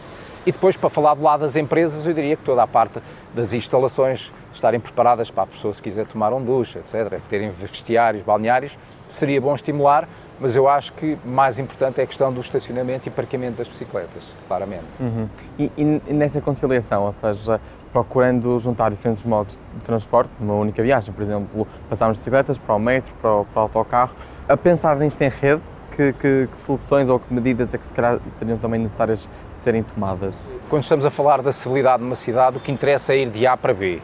E 0.45 0.51
depois, 0.51 0.75
para 0.75 0.89
falar 0.89 1.13
do 1.13 1.23
lado 1.23 1.41
das 1.41 1.55
empresas, 1.55 2.05
eu 2.07 2.13
diria 2.13 2.35
que 2.35 2.43
toda 2.43 2.63
a 2.63 2.67
parte 2.67 2.99
das 3.33 3.53
instalações 3.53 4.33
estarem 4.51 4.79
preparadas 4.79 5.29
para 5.29 5.43
a 5.43 5.47
pessoa, 5.47 5.71
se 5.71 5.81
quiser 5.81 6.05
tomar 6.07 6.33
um 6.33 6.43
duche, 6.43 6.79
etc., 6.79 7.19
terem 7.29 7.51
vestiários, 7.51 8.23
balneários, 8.23 8.77
seria 9.07 9.39
bom 9.39 9.53
estimular, 9.53 10.07
mas 10.39 10.55
eu 10.55 10.67
acho 10.67 10.93
que 10.93 11.15
mais 11.23 11.59
importante 11.59 12.01
é 12.01 12.03
a 12.03 12.07
questão 12.07 12.33
do 12.33 12.41
estacionamento 12.41 13.07
e 13.07 13.11
parqueamento 13.11 13.57
das 13.57 13.67
bicicletas, 13.67 14.33
claramente. 14.47 14.99
Uhum. 14.99 15.29
E, 15.59 15.71
e, 15.77 15.83
nessa 16.13 16.41
conciliação, 16.41 17.05
ou 17.05 17.11
seja, 17.11 17.61
procurando 17.93 18.57
juntar 18.57 18.89
diferentes 18.89 19.23
modos 19.23 19.59
de 19.75 19.85
transporte 19.85 20.31
numa 20.39 20.55
única 20.55 20.81
viagem, 20.81 21.13
por 21.13 21.21
exemplo, 21.21 21.67
passarmos 21.87 22.17
de 22.17 22.21
bicicletas 22.21 22.57
para 22.57 22.73
o 22.73 22.79
metro, 22.79 23.13
para 23.21 23.35
o, 23.35 23.45
para 23.45 23.59
o 23.59 23.63
autocarro, 23.63 24.15
a 24.49 24.57
pensar 24.57 24.95
nisto 24.97 25.21
em 25.21 25.29
rede, 25.29 25.61
que, 26.01 26.13
que, 26.13 26.47
que, 26.51 26.57
soluções 26.57 27.07
ou 27.07 27.19
que 27.19 27.31
medidas 27.31 27.73
é 27.73 27.77
que 27.77 27.85
se 27.85 27.93
calhar 27.93 28.19
seriam 28.39 28.57
também 28.57 28.79
necessárias 28.79 29.29
serem 29.51 29.83
tomadas? 29.83 30.35
Quando 30.69 30.81
estamos 30.81 31.05
a 31.05 31.11
falar 31.11 31.41
da 31.41 31.51
acessibilidade 31.51 32.01
numa 32.01 32.15
cidade, 32.15 32.57
o 32.57 32.59
que 32.59 32.71
interessa 32.71 33.13
é 33.13 33.19
ir 33.19 33.29
de 33.29 33.45
A 33.45 33.55
para 33.55 33.73
B. 33.73 34.01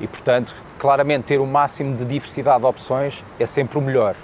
E, 0.00 0.06
portanto, 0.06 0.54
claramente 0.78 1.24
ter 1.24 1.40
o 1.40 1.46
máximo 1.46 1.94
de 1.94 2.04
diversidade 2.04 2.60
de 2.60 2.66
opções 2.66 3.22
é 3.38 3.44
sempre 3.44 3.78
o 3.78 3.82
melhor. 3.82 4.16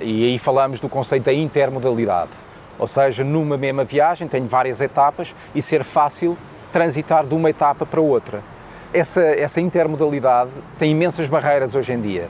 E 0.00 0.26
aí 0.26 0.38
falamos 0.38 0.80
do 0.80 0.88
conceito 0.88 1.24
da 1.24 1.32
intermodalidade. 1.32 2.32
Ou 2.78 2.86
seja, 2.86 3.24
numa 3.24 3.56
mesma 3.56 3.84
viagem 3.84 4.28
tenho 4.28 4.46
várias 4.46 4.80
etapas 4.80 5.34
e 5.54 5.62
ser 5.62 5.84
fácil 5.84 6.36
transitar 6.72 7.26
de 7.26 7.34
uma 7.34 7.48
etapa 7.48 7.86
para 7.86 8.00
outra. 8.00 8.42
Essa, 8.92 9.22
essa 9.22 9.60
intermodalidade 9.60 10.50
tem 10.78 10.90
imensas 10.90 11.28
barreiras 11.28 11.74
hoje 11.74 11.92
em 11.92 12.00
dia. 12.00 12.28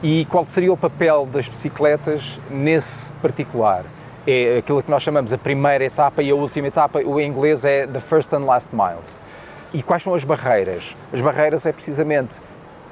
E 0.00 0.24
qual 0.26 0.44
seria 0.44 0.72
o 0.72 0.76
papel 0.76 1.26
das 1.26 1.48
bicicletas 1.48 2.40
nesse 2.48 3.10
particular? 3.14 3.84
É 4.24 4.58
aquilo 4.58 4.80
que 4.80 4.90
nós 4.90 5.02
chamamos 5.02 5.32
a 5.32 5.38
primeira 5.38 5.84
etapa 5.84 6.22
e 6.22 6.30
a 6.30 6.34
última 6.36 6.68
etapa, 6.68 7.00
o 7.00 7.20
inglês 7.20 7.64
é 7.64 7.84
the 7.84 7.98
first 7.98 8.32
and 8.32 8.44
last 8.44 8.70
miles. 8.72 9.20
E 9.72 9.82
quais 9.82 10.04
são 10.04 10.14
as 10.14 10.22
barreiras? 10.22 10.96
As 11.12 11.20
barreiras 11.20 11.66
é 11.66 11.72
precisamente 11.72 12.40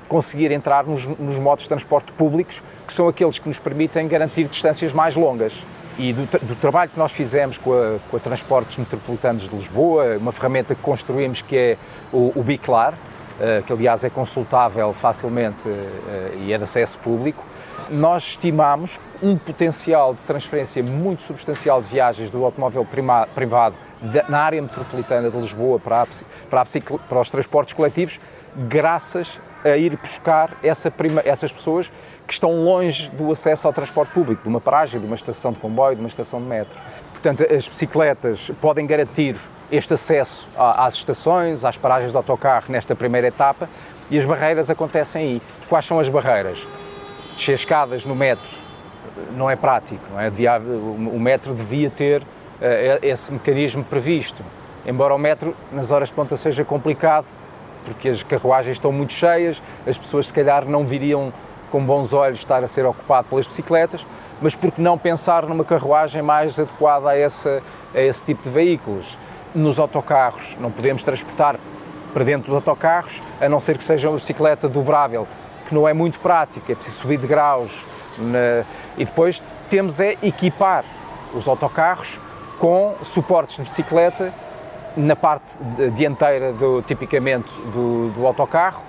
conseguir 0.09 0.51
entrar 0.51 0.85
nos, 0.85 1.07
nos 1.07 1.39
modos 1.39 1.63
de 1.63 1.69
transporte 1.69 2.11
públicos, 2.13 2.61
que 2.85 2.93
são 2.93 3.07
aqueles 3.07 3.39
que 3.39 3.47
nos 3.47 3.61
permitem 3.61 4.09
garantir 4.09 4.49
distâncias 4.49 4.93
mais 4.93 5.17
longas. 5.17 5.65
E 5.97 6.13
do, 6.13 6.27
do 6.41 6.57
trabalho 6.57 6.91
que 6.91 6.99
nós 6.99 7.13
fizemos 7.13 7.57
com 7.57 7.73
a, 7.73 7.99
com 8.11 8.17
a, 8.17 8.21
Transportes 8.21 8.79
Metropolitanos 8.79 9.49
de 9.49 9.55
Lisboa, 9.55 10.17
uma 10.19 10.33
ferramenta 10.33 10.75
que 10.75 10.83
construímos 10.83 11.41
que 11.41 11.57
é 11.57 11.79
o, 12.13 12.33
o 12.35 12.43
Biclar, 12.43 12.95
que 13.67 13.73
aliás 13.73 14.05
é 14.05 14.11
consultável 14.11 14.93
facilmente 14.93 15.69
uh, 15.69 16.39
e 16.39 16.53
é 16.53 16.59
de 16.59 16.65
acesso 16.65 16.99
público, 16.99 17.45
nós 17.91 18.29
estimamos 18.29 19.01
um 19.23 19.37
potencial 19.37 20.15
de 20.15 20.23
transferência 20.23 20.83
muito 20.83 21.23
substancial 21.23 21.81
de 21.81 21.89
viagens 21.89 22.31
do 22.31 22.45
automóvel 22.45 22.87
privado 23.35 23.77
na 24.29 24.41
área 24.41 24.61
metropolitana 24.61 25.31
de 25.31 25.39
Lisboa 25.39 25.79
para, 25.79 26.03
a, 26.03 26.07
para, 26.51 26.63
a, 26.63 26.99
para 27.09 27.21
os 27.21 27.31
transportes 27.31 27.75
coletivos, 27.75 28.21
graças 28.57 29.41
a 29.65 29.77
ir 29.77 29.97
buscar 29.97 30.57
essa 30.63 30.91
prima, 30.91 31.23
essas 31.25 31.53
pessoas 31.53 31.91
que 32.27 32.33
estão 32.33 32.65
longe 32.65 33.11
do 33.11 33.31
acesso 33.31 33.67
ao 33.67 33.73
transporte 33.73 34.13
público, 34.13 34.43
de 34.43 34.49
uma 34.49 34.61
paragem, 34.61 35.01
de 35.01 35.07
uma 35.07 35.15
estação 35.15 35.53
de 35.53 35.59
comboio, 35.59 35.95
de 35.95 36.03
uma 36.03 36.09
estação 36.09 36.41
de 36.41 36.47
metro. 36.47 36.79
Portanto, 37.13 37.43
as 37.43 37.69
bicicletas 37.69 38.51
podem 38.61 38.87
garantir 38.87 39.37
este 39.71 39.95
acesso 39.95 40.47
às 40.57 40.95
estações, 40.95 41.65
às 41.65 41.77
paragens 41.77 42.11
de 42.11 42.17
autocarro 42.17 42.67
nesta 42.69 42.95
primeira 42.95 43.27
etapa 43.27 43.69
e 44.11 44.17
as 44.17 44.25
barreiras 44.25 44.71
acontecem 44.71 45.23
aí. 45.23 45.43
Quais 45.69 45.85
são 45.85 45.99
as 45.99 46.09
barreiras? 46.09 46.67
Descer 47.37 47.55
escadas 47.55 48.05
no 48.05 48.15
metro 48.15 48.67
não 49.33 49.51
é 49.51 49.57
prático, 49.57 50.05
não 50.11 50.21
é? 50.21 50.31
O 50.69 51.19
metro 51.19 51.55
devia 51.55 51.91
ter 51.91 52.23
uh, 52.23 52.27
esse 53.03 53.33
mecanismo 53.33 53.85
previsto. 53.85 54.43
Embora 54.87 55.15
o 55.15 55.19
metro, 55.19 55.57
nas 55.73 55.91
horas 55.91 56.09
de 56.09 56.15
ponta, 56.15 56.37
seja 56.37 56.65
complicado, 56.65 57.27
porque 57.85 58.09
as 58.09 58.23
carruagens 58.23 58.77
estão 58.77 58.93
muito 58.93 59.13
cheias, 59.13 59.63
as 59.87 59.99
pessoas 59.99 60.29
se 60.29 60.35
calhar 60.35 60.65
não 60.67 60.87
viriam 60.87 61.33
com 61.71 61.85
bons 61.85 62.13
olhos 62.13 62.39
estar 62.39 62.63
a 62.63 62.67
ser 62.67 62.87
ocupado 62.87 63.29
pelas 63.29 63.47
bicicletas, 63.47 64.07
mas 64.41 64.55
por 64.55 64.71
que 64.71 64.81
não 64.81 64.97
pensar 64.97 65.47
numa 65.47 65.65
carruagem 65.65 66.23
mais 66.23 66.59
adequada 66.59 67.11
a, 67.11 67.19
essa, 67.19 67.63
a 67.95 68.01
esse 68.01 68.23
tipo 68.23 68.43
de 68.43 68.51
veículos? 68.51 69.19
Nos 69.57 69.79
autocarros, 69.79 70.55
não 70.61 70.71
podemos 70.71 71.03
transportar 71.03 71.59
para 72.13 72.25
dentro 72.25 72.49
dos 72.49 72.55
autocarros, 72.55 73.23
a 73.41 73.49
não 73.49 73.59
ser 73.59 73.79
que 73.79 73.83
seja 73.83 74.11
uma 74.11 74.19
bicicleta 74.19 74.69
dobrável, 74.69 75.27
que 75.67 75.75
não 75.75 75.89
é 75.89 75.95
muito 75.95 76.21
prática, 76.21 76.73
é 76.73 76.75
preciso 76.75 76.99
subir 76.99 77.17
de 77.17 77.27
graus. 77.27 77.83
Na... 78.19 78.67
E 78.99 79.05
depois 79.07 79.43
temos 79.71 79.99
é 79.99 80.15
equipar 80.23 80.85
os 81.33 81.49
autocarros 81.49 82.21
com 82.59 82.97
suportes 83.01 83.57
de 83.57 83.63
bicicleta 83.63 84.31
na 84.95 85.17
parte 85.17 85.57
dianteira, 85.95 86.53
do, 86.53 86.83
tipicamente, 86.83 87.51
do, 87.73 88.11
do 88.11 88.27
autocarro. 88.27 88.85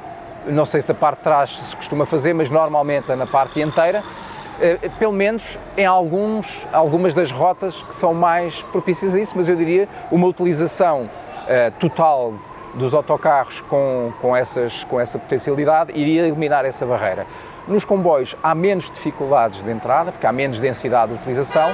Não 0.47 0.65
sei 0.65 0.81
se 0.81 0.87
da 0.87 0.93
parte 0.93 1.19
de 1.19 1.23
trás 1.23 1.49
se 1.49 1.75
costuma 1.77 2.05
fazer, 2.05 2.33
mas 2.33 2.51
normalmente 2.51 3.09
é 3.09 3.15
na 3.15 3.25
parte 3.25 3.53
dianteira. 3.53 4.03
Uh, 4.57 4.89
pelo 4.97 5.13
menos 5.13 5.59
em 5.77 5.85
alguns, 5.85 6.67
algumas 6.73 7.13
das 7.13 7.31
rotas 7.31 7.83
que 7.83 7.93
são 7.93 8.13
mais 8.13 8.63
propícias 8.63 9.15
a 9.15 9.19
isso, 9.19 9.33
mas 9.35 9.47
eu 9.47 9.55
diria 9.55 9.87
uma 10.11 10.25
utilização 10.25 11.03
uh, 11.03 11.71
total 11.79 12.33
dos 12.73 12.93
autocarros 12.93 13.61
com, 13.61 14.11
com, 14.19 14.35
essas, 14.35 14.83
com 14.83 14.99
essa 14.99 15.19
potencialidade 15.19 15.91
iria 15.93 16.23
eliminar 16.23 16.65
essa 16.65 16.85
barreira. 16.85 17.27
Nos 17.67 17.85
comboios 17.85 18.35
há 18.41 18.55
menos 18.55 18.89
dificuldades 18.89 19.63
de 19.63 19.71
entrada, 19.71 20.11
porque 20.11 20.25
há 20.25 20.31
menos 20.31 20.59
densidade 20.59 21.11
de 21.11 21.19
utilização, 21.19 21.69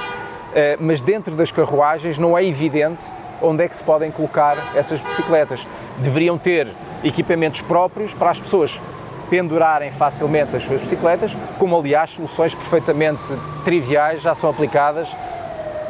mas 0.80 1.00
dentro 1.00 1.34
das 1.36 1.52
carruagens 1.52 2.18
não 2.18 2.38
é 2.38 2.44
evidente 2.44 3.06
onde 3.40 3.64
é 3.64 3.68
que 3.68 3.76
se 3.76 3.84
podem 3.84 4.10
colocar 4.10 4.56
essas 4.74 5.00
bicicletas. 5.00 5.66
Deveriam 5.98 6.38
ter 6.38 6.68
equipamentos 7.02 7.60
próprios 7.62 8.14
para 8.14 8.30
as 8.30 8.40
pessoas 8.40 8.80
pendurarem 9.30 9.90
facilmente 9.90 10.56
as 10.56 10.62
suas 10.62 10.80
bicicletas, 10.80 11.36
como 11.58 11.78
aliás 11.78 12.10
soluções 12.10 12.54
perfeitamente 12.54 13.24
triviais 13.64 14.22
já 14.22 14.34
são 14.34 14.50
aplicadas 14.50 15.08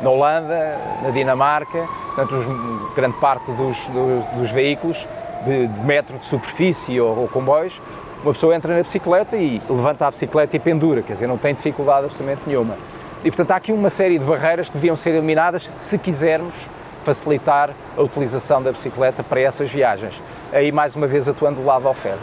na 0.02 0.10
Holanda, 0.10 0.78
na 1.02 1.10
Dinamarca, 1.10 1.88
portanto, 2.14 2.36
os, 2.36 2.94
grande 2.94 3.16
parte 3.18 3.50
dos, 3.52 3.86
dos, 3.88 4.26
dos 4.36 4.50
veículos 4.50 5.08
de, 5.44 5.66
de, 5.66 5.82
metro 5.82 6.18
de 6.18 6.24
superfície 6.24 7.00
ou, 7.00 7.20
ou, 7.20 7.28
comboios, 7.28 7.80
uma 8.22 8.32
pessoa 8.32 8.54
entra 8.54 8.74
na 8.74 8.82
bicicleta 8.82 9.36
e 9.36 9.60
levanta 9.68 10.06
a 10.06 10.10
bicicleta 10.10 10.56
e 10.56 10.58
pendura, 10.58 11.02
quer 11.02 11.12
dizer, 11.12 11.26
não 11.26 11.38
tem 11.38 11.54
dificuldade 11.54 12.06
absolutamente 12.06 12.42
nenhuma. 12.46 12.76
E 13.24 13.30
portanto 13.30 13.52
há 13.52 13.56
aqui 13.56 13.72
uma 13.72 13.90
série 13.90 14.18
de 14.18 14.24
barreiras 14.24 14.68
que 14.68 14.74
deviam 14.74 14.96
ser 14.96 15.10
eliminadas 15.10 15.70
se 15.78 15.98
quisermos 15.98 16.68
facilitar 17.04 17.70
a 17.96 18.02
utilização 18.02 18.62
da 18.62 18.72
bicicleta 18.72 19.22
para 19.22 19.40
essas 19.40 19.70
viagens. 19.70 20.22
Aí, 20.52 20.72
mais 20.72 20.96
uma 20.96 21.06
vez, 21.06 21.28
atuando 21.28 21.60
do 21.60 21.66
lado 21.66 21.84
da 21.84 21.90
oferta. 21.90 22.18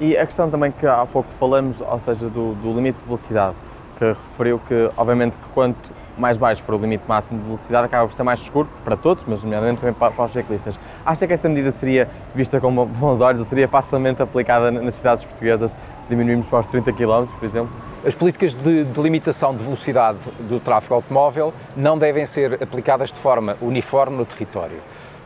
E 0.00 0.16
a 0.16 0.24
questão 0.26 0.48
também 0.50 0.70
que 0.70 0.86
há 0.86 1.04
pouco 1.06 1.28
falamos, 1.40 1.80
ou 1.80 1.98
seja, 2.00 2.28
do, 2.28 2.54
do 2.54 2.72
limite 2.72 2.98
de 2.98 3.04
velocidade, 3.04 3.56
que 3.98 4.04
referiu 4.04 4.60
que, 4.68 4.90
obviamente, 4.96 5.32
que 5.32 5.48
quanto 5.52 5.98
mais 6.16 6.36
baixo 6.36 6.62
for 6.62 6.74
o 6.74 6.78
limite 6.78 7.04
máximo 7.06 7.38
de 7.38 7.44
velocidade, 7.44 7.86
acaba 7.86 8.06
por 8.06 8.12
ser 8.12 8.22
mais 8.22 8.40
seguro 8.40 8.68
para 8.84 8.96
todos, 8.96 9.24
mas 9.26 9.42
nomeadamente 9.42 9.80
também 9.80 9.94
para, 9.94 10.10
para 10.10 10.24
os 10.24 10.32
ciclistas. 10.32 10.78
Acha 11.06 11.26
que 11.26 11.32
essa 11.32 11.48
medida 11.48 11.70
seria 11.70 12.08
vista 12.34 12.60
com 12.60 12.72
bons 12.72 13.20
olhos 13.20 13.40
ou 13.40 13.46
seria 13.46 13.68
facilmente 13.68 14.20
aplicada 14.20 14.70
nas 14.70 14.96
cidades 14.96 15.24
portuguesas? 15.24 15.76
Diminuímos 16.08 16.48
para 16.48 16.60
os 16.60 16.68
30 16.68 16.92
km, 16.92 17.26
por 17.38 17.44
exemplo? 17.44 17.70
As 18.04 18.14
políticas 18.14 18.54
de, 18.54 18.84
de, 18.84 19.00
limitação 19.00 19.54
de 19.54 19.62
velocidade 19.62 20.18
do 20.48 20.58
tráfego 20.60 20.94
automóvel 20.94 21.52
não 21.76 21.98
devem 21.98 22.24
ser 22.24 22.62
aplicadas 22.62 23.10
de 23.12 23.18
forma 23.18 23.56
uniforme 23.60 24.16
no 24.16 24.24
território. 24.24 24.78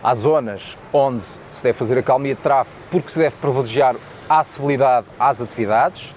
Há 0.02 0.14
zonas 0.14 0.76
onde 0.92 1.24
se 1.50 1.62
deve 1.62 1.78
fazer 1.78 1.98
a 1.98 2.02
calmia 2.02 2.34
de 2.34 2.40
tráfego 2.40 2.80
porque 2.90 3.10
se 3.10 3.18
deve 3.18 3.36
privilegiar 3.36 3.94
a 4.28 4.40
acessibilidade 4.40 5.06
às 5.18 5.40
atividades, 5.40 6.14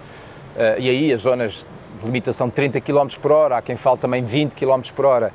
eh, 0.58 0.78
e 0.80 0.89
aí 0.89 1.13
as 1.13 1.21
zonas 1.21 1.67
de 1.99 2.06
limitação 2.06 2.47
de 2.47 2.54
30 2.54 2.82
km 2.82 3.08
por 3.21 3.32
hora, 3.32 3.58
há 3.58 3.62
quem 3.62 3.75
fale 3.75 3.97
também 3.97 4.23
20 4.23 4.54
km 4.54 4.82
por 4.95 5.06
hora, 5.06 5.32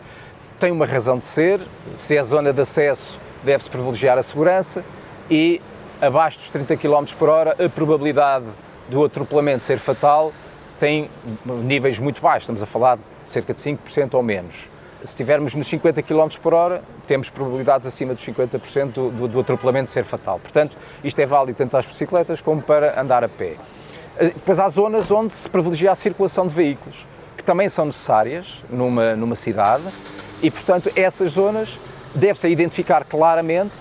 tem 0.58 0.72
uma 0.72 0.86
razão 0.86 1.18
de 1.18 1.24
ser. 1.24 1.60
Se 1.94 2.16
é 2.16 2.22
zona 2.22 2.52
de 2.52 2.60
acesso, 2.60 3.18
deve-se 3.44 3.70
privilegiar 3.70 4.18
a 4.18 4.22
segurança 4.22 4.84
e 5.30 5.60
abaixo 6.00 6.38
dos 6.38 6.50
30 6.50 6.76
km 6.76 7.04
por 7.18 7.28
hora, 7.28 7.54
a 7.64 7.68
probabilidade 7.68 8.46
do 8.90 9.04
atropelamento 9.04 9.64
ser 9.64 9.78
fatal 9.78 10.32
tem 10.78 11.10
níveis 11.44 11.98
muito 11.98 12.20
baixos, 12.22 12.44
estamos 12.44 12.62
a 12.62 12.66
falar 12.66 12.96
de 12.96 13.02
cerca 13.26 13.54
de 13.54 13.60
5% 13.60 14.14
ou 14.14 14.22
menos. 14.22 14.68
Se 15.00 15.12
estivermos 15.12 15.54
nos 15.54 15.68
50 15.68 16.02
km 16.02 16.28
por 16.42 16.52
hora, 16.52 16.82
temos 17.06 17.30
probabilidades 17.30 17.86
acima 17.86 18.14
dos 18.14 18.24
50% 18.24 18.92
do, 18.92 19.10
do, 19.10 19.28
do 19.28 19.40
atropelamento 19.40 19.90
ser 19.90 20.04
fatal. 20.04 20.38
Portanto, 20.38 20.76
isto 21.04 21.18
é 21.20 21.26
válido 21.26 21.56
tanto 21.56 21.76
às 21.76 21.86
bicicletas 21.86 22.40
como 22.40 22.60
para 22.60 23.00
andar 23.00 23.24
a 23.24 23.28
pé. 23.28 23.56
Eh, 24.18 24.26
depois 24.26 24.58
há 24.58 24.68
zonas 24.68 25.10
onde 25.10 25.32
se 25.32 25.48
privilegia 25.48 25.92
a 25.92 25.94
circulação 25.94 26.46
de 26.46 26.54
veículos, 26.54 27.06
que 27.36 27.44
também 27.44 27.68
são 27.68 27.86
necessárias 27.86 28.62
numa, 28.68 29.16
numa 29.16 29.34
cidade, 29.34 29.84
e 30.42 30.50
portanto 30.50 30.90
essas 30.96 31.32
zonas 31.32 31.78
deve-se 32.14 32.48
identificar 32.48 33.04
claramente 33.04 33.78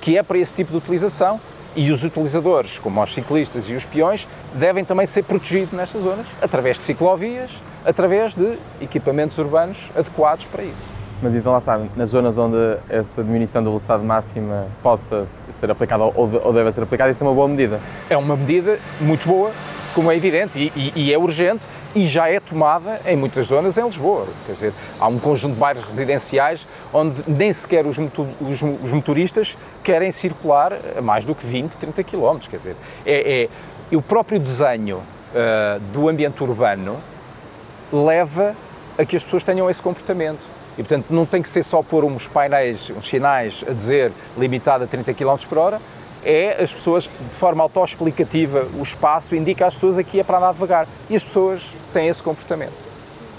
que 0.00 0.16
é 0.16 0.22
para 0.22 0.38
esse 0.38 0.54
tipo 0.54 0.70
de 0.70 0.78
utilização 0.78 1.40
e 1.76 1.92
os 1.92 2.02
utilizadores, 2.02 2.78
como 2.78 3.02
os 3.02 3.10
ciclistas 3.10 3.68
e 3.68 3.74
os 3.74 3.84
peões, 3.84 4.26
devem 4.54 4.84
também 4.84 5.06
ser 5.06 5.22
protegidos 5.22 5.72
nestas 5.72 6.02
zonas, 6.02 6.26
através 6.40 6.78
de 6.78 6.84
ciclovias, 6.84 7.62
através 7.84 8.34
de 8.34 8.58
equipamentos 8.80 9.36
urbanos 9.36 9.90
adequados 9.94 10.46
para 10.46 10.64
isso. 10.64 11.05
Mas 11.22 11.34
então 11.34 11.50
lá 11.50 11.58
está, 11.58 11.80
nas 11.96 12.10
zonas 12.10 12.36
onde 12.36 12.56
essa 12.90 13.24
diminuição 13.24 13.62
da 13.62 13.70
velocidade 13.70 14.04
máxima 14.04 14.66
possa 14.82 15.26
ser 15.50 15.70
aplicada 15.70 16.04
ou 16.04 16.52
deve 16.52 16.70
ser 16.72 16.82
aplicada, 16.82 17.10
isso 17.10 17.24
é 17.24 17.26
uma 17.26 17.34
boa 17.34 17.48
medida? 17.48 17.80
É 18.10 18.16
uma 18.16 18.36
medida 18.36 18.78
muito 19.00 19.26
boa, 19.26 19.50
como 19.94 20.12
é 20.12 20.16
evidente, 20.16 20.58
e, 20.58 20.72
e, 20.76 20.92
e, 20.94 21.14
é 21.14 21.18
urgente 21.18 21.66
e 21.94 22.06
já 22.06 22.28
é 22.28 22.38
tomada 22.38 23.00
em 23.06 23.16
muitas 23.16 23.46
zonas 23.46 23.78
em 23.78 23.84
Lisboa. 23.84 24.26
Quer 24.44 24.52
dizer, 24.52 24.72
há 25.00 25.08
um 25.08 25.18
conjunto 25.18 25.54
de 25.54 25.58
bairros 25.60 25.84
residenciais 25.84 26.68
onde 26.92 27.22
nem 27.26 27.50
sequer 27.50 27.86
os, 27.86 27.96
motoristas 28.92 29.56
querem 29.82 30.10
circular 30.10 30.78
a 30.98 31.00
mais 31.00 31.24
do 31.24 31.34
que 31.34 31.46
20, 31.46 31.78
30 31.78 32.04
km. 32.04 32.38
Quer 32.50 32.58
dizer, 32.58 32.76
é, 33.06 33.48
é 33.90 33.96
o 33.96 34.02
próprio 34.02 34.38
desenho 34.38 34.98
uh, 34.98 35.80
do 35.94 36.10
ambiente 36.10 36.42
urbano 36.42 36.98
leva 37.90 38.54
a 38.98 39.04
que 39.04 39.16
as 39.16 39.24
pessoas 39.24 39.42
tenham 39.42 39.70
esse 39.70 39.80
comportamento. 39.80 40.55
E, 40.76 40.82
portanto, 40.82 41.06
não 41.10 41.24
tem 41.24 41.40
que 41.40 41.48
ser 41.48 41.62
só 41.62 41.82
pôr 41.82 42.04
uns 42.04 42.28
painéis, 42.28 42.90
uns 42.90 43.08
sinais 43.08 43.64
a 43.66 43.72
dizer 43.72 44.12
limitado 44.36 44.84
a 44.84 44.86
30 44.86 45.14
km 45.14 45.36
por 45.48 45.58
hora, 45.58 45.80
é 46.24 46.60
as 46.60 46.72
pessoas, 46.72 47.04
de 47.04 47.36
forma 47.36 47.62
autoexplicativa, 47.62 48.66
o 48.76 48.82
espaço 48.82 49.34
indica 49.36 49.66
às 49.66 49.74
pessoas 49.74 49.96
aqui 49.96 50.18
é 50.18 50.24
para 50.24 50.38
andar 50.38 50.52
devagar. 50.52 50.88
E 51.08 51.14
as 51.14 51.22
pessoas 51.22 51.72
têm 51.92 52.08
esse 52.08 52.22
comportamento. 52.22 52.74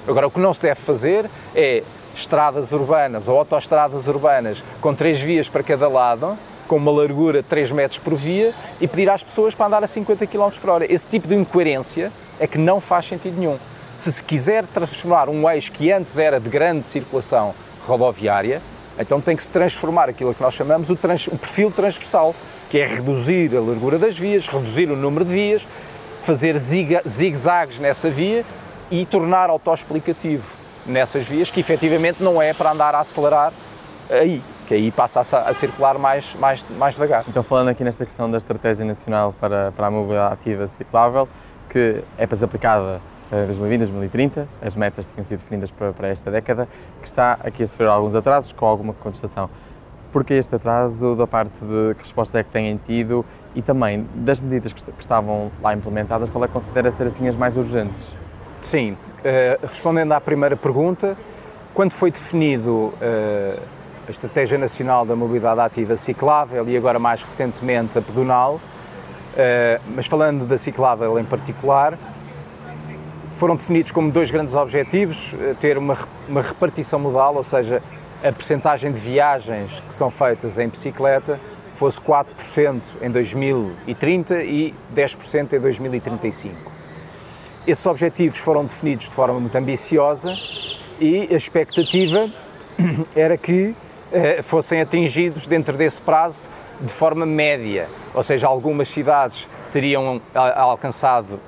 Agora, 0.07 0.25
o 0.25 0.31
que 0.31 0.39
não 0.39 0.53
se 0.53 0.61
deve 0.61 0.79
fazer 0.79 1.29
é 1.53 1.83
estradas 2.15 2.71
urbanas 2.71 3.27
ou 3.27 3.37
autoestradas 3.37 4.07
urbanas 4.07 4.63
com 4.79 4.95
três 4.95 5.19
vias 5.19 5.49
para 5.49 5.61
cada 5.61 5.87
lado, 5.89 6.37
com 6.67 6.77
uma 6.77 6.91
largura 6.91 7.43
de 7.43 7.49
3 7.49 7.73
metros 7.73 7.99
por 7.99 8.15
via, 8.15 8.53
e 8.79 8.87
pedir 8.87 9.09
às 9.09 9.21
pessoas 9.21 9.53
para 9.53 9.65
andar 9.65 9.83
a 9.83 9.87
50 9.87 10.25
km 10.25 10.49
por 10.59 10.69
hora. 10.69 10.91
Esse 10.91 11.05
tipo 11.05 11.27
de 11.27 11.35
incoerência 11.35 12.11
é 12.39 12.47
que 12.47 12.57
não 12.57 12.79
faz 12.79 13.05
sentido 13.05 13.37
nenhum. 13.37 13.57
Se 13.97 14.11
se 14.13 14.23
quiser 14.23 14.67
transformar 14.67 15.27
um 15.27 15.49
eixo 15.49 15.71
que 15.71 15.91
antes 15.91 16.19
era 16.19 16.39
de 16.39 16.49
grande 16.49 16.85
circulação 16.85 17.55
rodoviária, 17.83 18.61
então 18.99 19.19
tem 19.19 19.35
que 19.35 19.41
se 19.41 19.49
transformar 19.49 20.07
aquilo 20.07 20.33
que 20.33 20.41
nós 20.41 20.53
chamamos 20.53 20.89
o, 20.89 20.95
trans, 20.95 21.27
o 21.27 21.37
perfil 21.37 21.71
transversal, 21.71 22.35
que 22.69 22.79
é 22.79 22.85
reduzir 22.85 23.55
a 23.55 23.59
largura 23.59 23.97
das 23.97 24.17
vias, 24.17 24.47
reduzir 24.47 24.89
o 24.91 24.95
número 24.95 25.25
de 25.25 25.31
vias, 25.31 25.67
fazer 26.21 26.57
zigue-zagues 26.57 27.79
nessa 27.79 28.09
via 28.09 28.45
e 28.91 29.05
tornar 29.05 29.49
autoexplicativo 29.49 30.45
nessas 30.85 31.25
vias, 31.25 31.49
que 31.49 31.59
efetivamente 31.59 32.21
não 32.21 32.41
é 32.41 32.53
para 32.53 32.71
andar 32.71 32.93
a 32.93 32.99
acelerar 32.99 33.51
aí, 34.09 34.41
que 34.67 34.73
aí 34.73 34.91
passa 34.91 35.21
a, 35.21 35.53
circular 35.53 35.97
mais, 35.97 36.35
mais, 36.35 36.65
mais 36.77 36.93
devagar. 36.93 37.23
Então, 37.27 37.41
falando 37.41 37.69
aqui 37.69 37.83
nesta 37.83 38.05
questão 38.05 38.29
da 38.29 38.37
Estratégia 38.37 38.85
Nacional 38.85 39.33
para, 39.39 39.71
para 39.71 39.87
a 39.87 39.91
Mobilidade 39.91 40.33
Ativa 40.33 40.67
Ciclável, 40.67 41.27
que 41.69 42.03
é 42.17 42.27
para 42.27 42.37
ser 42.37 42.45
aplicada 42.45 43.01
2020, 43.29 43.79
2030, 43.79 44.47
as 44.61 44.75
metas 44.75 45.05
tinham 45.07 45.23
sido 45.25 45.39
definidas 45.39 45.71
para, 45.71 45.91
para 45.91 46.07
esta 46.07 46.31
década, 46.31 46.67
que 47.01 47.07
está 47.07 47.37
aqui 47.43 47.63
a 47.63 47.67
sofrer 47.67 47.87
alguns 47.89 48.15
atrasos 48.15 48.53
com 48.53 48.65
alguma 48.65 48.93
contestação. 48.93 49.49
Porquê 50.11 50.35
este 50.35 50.55
atraso, 50.55 51.15
da 51.15 51.27
parte 51.27 51.59
de 51.59 51.93
que 51.95 52.03
respostas 52.03 52.39
é 52.39 52.43
que 52.43 52.49
têm 52.49 52.77
tido 52.77 53.25
e 53.53 53.61
também 53.61 54.07
das 54.15 54.39
medidas 54.39 54.71
que, 54.71 54.83
que 54.83 55.01
estavam 55.01 55.51
lá 55.61 55.73
implementadas, 55.73 56.29
qual 56.29 56.43
é 56.43 56.47
que 56.47 56.53
considera 56.53 56.91
ser 56.91 57.07
assim 57.07 57.27
as 57.27 57.35
mais 57.35 57.57
urgentes? 57.57 58.15
Sim, 58.61 58.93
uh, 58.93 59.67
respondendo 59.67 60.13
à 60.13 60.21
primeira 60.21 60.55
pergunta, 60.55 61.17
quando 61.73 61.91
foi 61.91 62.09
definido 62.09 62.71
uh, 62.71 63.61
a 64.07 64.09
Estratégia 64.09 64.57
Nacional 64.57 65.05
da 65.05 65.15
Mobilidade 65.15 65.59
Ativa 65.59 65.95
Ciclável 65.95 66.67
e 66.67 66.77
agora 66.77 66.97
mais 66.97 67.21
recentemente 67.21 67.99
a 67.99 68.01
pedonal, 68.01 68.55
uh, 68.55 69.81
mas 69.93 70.07
falando 70.07 70.47
da 70.47 70.57
ciclável 70.57 71.19
em 71.19 71.25
particular, 71.25 71.97
foram 73.27 73.55
definidos 73.55 73.91
como 73.91 74.11
dois 74.11 74.31
grandes 74.31 74.55
objetivos, 74.55 75.35
ter 75.59 75.77
uma, 75.77 75.97
uma 76.27 76.41
repartição 76.41 76.99
modal, 76.99 77.35
ou 77.35 77.43
seja, 77.43 77.81
a 78.23 78.31
percentagem 78.31 78.91
de 78.91 78.99
viagens 78.99 79.81
que 79.87 79.93
são 79.93 80.09
feitas 80.09 80.57
em 80.57 80.67
bicicleta 80.67 81.39
fosse 81.71 82.01
4% 82.01 82.81
em 83.01 83.11
2030 83.11 84.43
e 84.43 84.73
10% 84.95 85.53
em 85.53 85.59
2035. 85.59 86.71
Esses 87.67 87.85
objetivos 87.85 88.39
foram 88.39 88.65
definidos 88.65 89.07
de 89.07 89.13
forma 89.13 89.39
muito 89.39 89.55
ambiciosa 89.55 90.35
e 90.99 91.27
a 91.31 91.35
expectativa 91.35 92.31
era 93.15 93.37
que 93.37 93.75
eh, 94.11 94.41
fossem 94.41 94.81
atingidos 94.81 95.45
dentro 95.45 95.77
desse 95.77 96.01
prazo 96.01 96.49
de 96.79 96.93
forma 96.93 97.25
média, 97.25 97.89
ou 98.13 98.21
seja, 98.21 98.47
algumas 98.47 98.87
cidades 98.87 99.49
teriam 99.71 100.21
alcançado, 100.33 101.39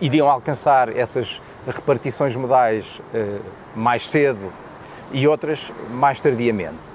iriam 0.00 0.28
alcançar 0.28 0.94
essas 0.96 1.40
repartições 1.66 2.34
modais 2.36 3.00
eh, 3.14 3.38
mais 3.74 4.06
cedo 4.06 4.52
e 5.12 5.28
outras 5.28 5.72
mais 5.90 6.20
tardiamente. 6.20 6.92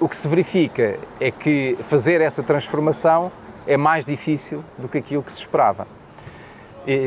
O 0.00 0.08
que 0.08 0.16
se 0.16 0.26
verifica 0.26 0.98
é 1.20 1.30
que 1.30 1.78
fazer 1.84 2.20
essa 2.20 2.42
transformação 2.42 3.30
é 3.66 3.76
mais 3.76 4.04
difícil 4.04 4.64
do 4.76 4.88
que 4.88 4.98
aquilo 4.98 5.22
que 5.22 5.30
se 5.30 5.38
esperava. 5.38 5.86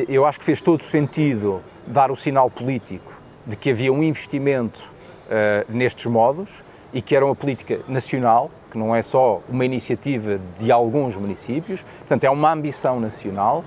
Eu 0.08 0.26
acho 0.26 0.40
que 0.40 0.46
fez 0.46 0.62
todo 0.62 0.82
sentido 0.82 1.62
dar 1.86 2.10
o 2.10 2.16
sinal 2.16 2.50
político 2.50 3.14
de 3.46 3.56
que 3.56 3.70
havia 3.70 3.94
um 3.94 4.02
investimento 4.02 4.90
uh, 5.28 5.66
nestes 5.70 6.06
modos 6.08 6.64
e 6.92 7.02
que 7.02 7.16
era 7.16 7.26
uma 7.26 7.36
política 7.36 7.80
nacional, 7.88 8.50
que 8.70 8.78
não 8.78 8.96
é 8.96 9.02
só 9.02 9.42
uma 9.50 9.66
iniciativa 9.66 10.40
de 10.60 10.72
alguns 10.72 11.18
municípios, 11.18 11.84
portanto 11.84 12.24
é 12.24 12.30
uma 12.30 12.52
ambição 12.52 13.00
nacional 13.00 13.64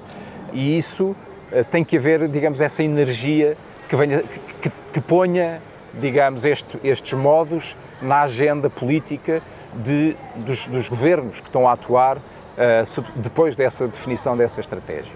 e 0.53 0.77
isso 0.77 1.17
uh, 1.53 1.65
tem 1.71 1.85
que 1.85 1.97
haver, 1.97 2.29
digamos, 2.29 2.61
essa 2.61 2.83
energia 2.83 3.57
que, 3.89 3.97
venha, 3.97 4.23
que, 4.23 4.71
que 4.93 5.01
ponha 5.01 5.61
digamos, 5.95 6.45
este, 6.45 6.79
estes 6.85 7.15
modos 7.15 7.77
na 8.01 8.23
agenda 8.23 8.71
política 8.71 9.43
de, 9.75 10.17
dos, 10.37 10.69
dos, 10.69 10.89
governos 10.89 11.41
que 11.41 11.49
estão 11.49 11.69
a 11.69 11.73
atuar 11.73 12.19
uh, 12.19 12.23
depois 13.17 13.57
dessa 13.57 13.87
definição 13.89 14.37
dessa 14.37 14.61
estratégia. 14.61 15.15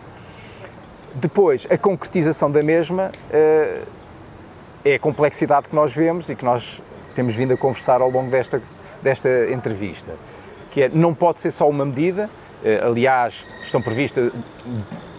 Depois, 1.15 1.67
a 1.71 1.79
concretização 1.79 2.51
da 2.51 2.63
mesma 2.63 3.11
uh, 3.11 3.87
é 4.85 4.95
a 4.95 4.99
complexidade 4.99 5.69
que 5.69 5.75
nós 5.75 5.95
vemos 5.95 6.29
e 6.29 6.35
que 6.35 6.45
nós 6.45 6.83
temos 7.15 7.35
vindo 7.35 7.55
a 7.55 7.57
conversar 7.57 8.01
ao 8.01 8.11
longo 8.11 8.31
desta, 8.31 8.61
desta 9.05 9.53
entrevista, 9.53 10.15
que 10.71 10.83
é, 10.83 10.89
não 10.89 11.15
pode 11.15 11.39
ser 11.39 11.51
só 11.51 11.69
uma 11.69 11.85
medida, 11.85 12.29
uh, 12.65 12.89
aliás, 12.89 13.47
estão 13.63 13.81
previstas 13.81 14.33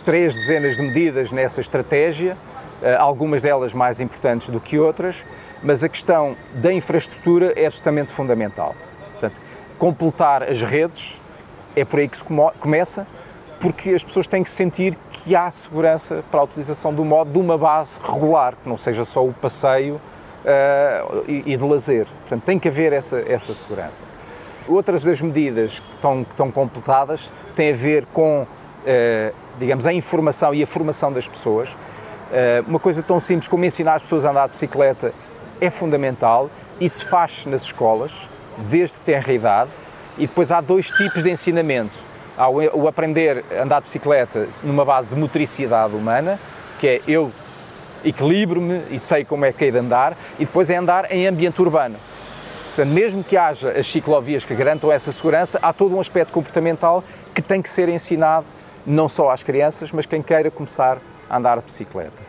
três 0.04 0.34
dezenas 0.34 0.76
de 0.76 0.82
medidas 0.82 1.32
nessa 1.32 1.62
estratégia, 1.62 2.36
uh, 2.82 3.00
algumas 3.00 3.44
delas 3.44 3.74
mais 3.74 4.02
importantes 4.02 4.50
do 4.50 4.60
que 4.60 4.80
outras, 4.80 5.24
mas 5.64 5.84
a 5.84 5.88
questão 5.88 6.36
da 6.56 6.74
infraestrutura 6.74 7.54
é 7.56 7.68
absolutamente 7.68 8.12
fundamental. 8.12 8.76
Portanto, 9.12 9.40
completar 9.78 10.44
as 10.44 10.64
redes 10.64 11.22
é 11.76 11.86
por 11.86 12.00
aí 12.00 12.08
que 12.08 12.18
se 12.18 12.26
começa, 12.60 13.06
porque 13.60 13.92
as 13.92 14.04
pessoas 14.04 14.28
têm 14.28 14.44
que 14.44 14.50
sentir 14.50 14.98
que 15.12 15.36
há 15.36 15.50
segurança 15.52 16.24
para 16.32 16.40
a 16.40 16.44
utilização 16.44 16.94
do 16.94 17.06
modo 17.06 17.32
de 17.32 17.40
uma 17.40 17.58
base 17.58 18.00
regular, 18.02 18.56
que 18.62 18.68
não 18.68 18.78
seja 18.78 19.06
só 19.06 19.26
o 19.26 19.32
passeio 19.32 20.02
e, 21.28 21.44
e, 21.54 21.58
de 21.58 21.64
lazer. 21.64 22.06
Portanto, 22.22 22.44
tem 22.44 22.60
que 22.60 22.68
haver 22.68 22.94
essa, 22.94 23.24
essa 23.28 23.54
segurança. 23.54 24.04
Outras 24.68 25.04
das 25.04 25.22
medidas 25.22 25.80
que 25.80 25.96
estão, 25.96 26.24
que 26.24 26.32
estão 26.32 26.52
completadas 26.52 27.34
têm 27.56 27.72
a 27.72 27.76
ver 27.76 28.06
com, 28.08 28.44
uh, 28.44 29.36
digamos, 29.60 29.86
a 29.86 29.94
informação 29.94 30.54
e 30.54 30.64
a 30.64 30.68
formação 30.68 31.12
das 31.12 31.28
pessoas. 31.28 31.72
Uh, 31.74 32.68
uma 32.68 32.80
coisa 32.80 33.04
tão 33.04 33.20
simples 33.20 33.48
como 33.48 33.64
ensinar 33.66 33.96
as 33.96 34.02
pessoas 34.02 34.26
a 34.26 34.32
andar 34.32 34.48
de 34.48 34.54
bicicleta 34.54 35.14
é 35.62 35.70
fundamental 35.70 36.50
e 36.80 36.90
se 36.90 37.06
faz 37.06 37.46
nas 37.46 37.64
escolas, 37.64 38.30
desde 38.70 39.00
tenra 39.02 39.32
idade, 39.32 39.70
e 40.18 40.26
depois 40.28 40.52
há 40.52 40.62
dois 40.62 40.90
tipos 40.90 41.24
de 41.24 41.30
ensinamento 41.30 42.16
Há 42.38 42.50
o 42.50 42.86
aprender 42.86 43.46
a 43.58 43.64
andar 43.64 43.80
de 43.80 43.86
bicicleta 43.86 44.50
numa 44.62 44.84
base 44.84 45.16
de 45.16 45.22
motricidade 45.22 45.96
humana, 45.96 46.38
que 46.78 46.88
é 46.88 47.02
eu 47.08 47.32
equilibro-me 48.06 48.84
e 48.92 49.00
sei 49.00 49.26
como 49.26 49.44
é 49.44 49.52
que 49.52 49.66
é 49.66 49.72
de 49.72 49.78
andar, 49.78 50.16
e 50.40 50.46
depois 50.46 50.70
é 50.70 50.76
andar 50.76 51.12
em 51.12 51.28
ambiente 51.28 51.62
urbano. 51.62 51.98
Portanto, 52.68 52.94
mesmo 52.94 53.24
que 53.24 53.36
haja 53.36 53.72
as 53.72 53.88
ciclovias 53.88 54.46
que 54.46 54.54
garantam 54.54 54.92
essa 54.92 55.12
segurança, 55.12 55.60
há 55.62 55.74
todo 55.74 55.96
um 55.96 56.00
aspecto 56.00 56.32
comportamental 56.32 57.04
que 57.34 57.42
tem 57.42 57.62
que 57.62 57.70
ser 57.70 57.90
ensinado 57.90 58.46
não 58.86 59.10
só 59.10 59.32
às 59.32 59.44
crianças, 59.44 59.92
mas 59.92 60.06
quem 60.06 60.22
queira 60.22 60.52
começar 60.52 61.00
a 61.30 61.38
andar 61.38 61.58
de 61.58 61.66
bicicleta. 61.66 62.24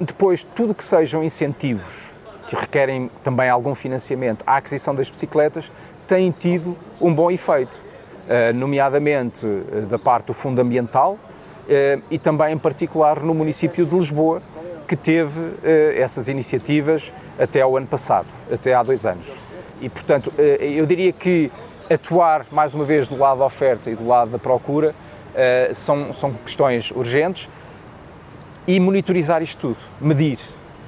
Depois, 0.00 0.44
tudo 0.44 0.74
que 0.74 0.84
sejam 0.84 1.24
incentivos 1.24 2.14
que 2.48 2.56
requerem 2.56 3.10
também 3.22 3.50
algum 3.50 3.74
financiamento 3.74 4.42
à 4.46 4.56
aquisição 4.56 4.94
das 4.94 5.10
bicicletas, 5.10 5.70
têm 6.06 6.30
tido 6.30 6.74
um 6.98 7.12
bom 7.12 7.30
efeito. 7.30 7.84
Eh, 8.26 8.52
nomeadamente 8.52 9.46
eh, 9.46 9.80
da 9.82 9.98
parte 9.98 10.26
do 10.26 10.34
Fundo 10.34 10.60
Ambiental 10.60 11.18
eh, 11.66 11.98
e 12.10 12.18
também, 12.18 12.52
em 12.52 12.58
particular, 12.58 13.22
no 13.22 13.34
município 13.34 13.86
de 13.86 13.94
Lisboa, 13.94 14.42
que 14.88 14.96
teve 14.96 15.38
essas 15.96 16.28
iniciativas 16.28 17.12
até 17.38 17.60
ao 17.60 17.76
ano 17.76 17.86
passado, 17.86 18.26
até 18.50 18.74
há 18.74 18.82
dois 18.82 19.04
anos. 19.04 19.36
E, 19.80 19.88
portanto, 19.88 20.32
eu 20.36 20.86
diria 20.86 21.12
que 21.12 21.52
atuar, 21.90 22.46
mais 22.50 22.74
uma 22.74 22.84
vez, 22.84 23.06
do 23.06 23.16
lado 23.16 23.38
da 23.38 23.44
oferta 23.44 23.90
e 23.90 23.94
do 23.94 24.08
lado 24.08 24.30
da 24.30 24.38
procura 24.38 24.94
são, 25.74 26.12
são 26.14 26.32
questões 26.32 26.90
urgentes 26.90 27.50
e 28.66 28.80
monitorizar 28.80 29.42
isto 29.42 29.60
tudo, 29.60 29.78
medir, 30.00 30.38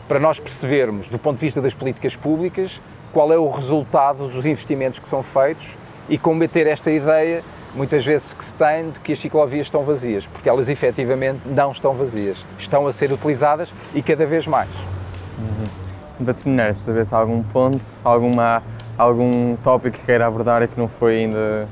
para 0.09 0.19
nós 0.19 0.41
percebermos, 0.41 1.09
do 1.09 1.19
ponto 1.19 1.37
de 1.37 1.43
vista 1.43 1.61
das 1.61 1.75
políticas 1.75 2.17
públicas, 2.17 2.83
qual 3.13 3.33
é 3.33 3.39
o 3.39 3.49
resultado 3.49 4.29
dos 4.29 4.47
investimentos 4.47 4.99
que 4.99 5.07
são 5.07 5.23
feitos 5.23 5.79
e 6.09 6.19
combater 6.19 6.67
esta 6.67 6.91
ideia, 6.91 7.45
muitas 7.75 8.05
vezes 8.05 8.35
que 8.35 8.45
se 8.45 8.55
tem, 8.55 8.91
de 8.91 9.01
que 9.01 9.13
as 9.13 9.19
ciclovias 9.19 9.67
estão 9.67 9.83
vazias, 9.83 10.27
porque 10.27 10.49
elas 10.49 10.69
efetivamente 10.69 11.41
não 11.47 11.73
estão 11.73 11.95
vazias, 11.95 12.45
estão 12.59 12.87
a 12.87 12.93
ser 12.93 13.13
utilizadas 13.13 13.75
e 13.95 14.03
cada 14.03 14.27
vez 14.27 14.47
mais. 14.47 14.71
Uhum. 15.39 16.25
Para 16.25 16.35
terminar, 16.35 16.75
saber 16.75 17.07
se 17.07 17.15
há 17.15 17.19
algum 17.19 17.43
ponto, 17.43 17.85
alguma, 18.05 18.63
algum 18.99 19.57
tópico 19.57 19.99
que 19.99 20.05
queira 20.05 20.27
abordar 20.27 20.63
e 20.63 20.69
que 20.69 20.79
não 20.79 20.89
foi 20.89 21.21
ainda 21.21 21.69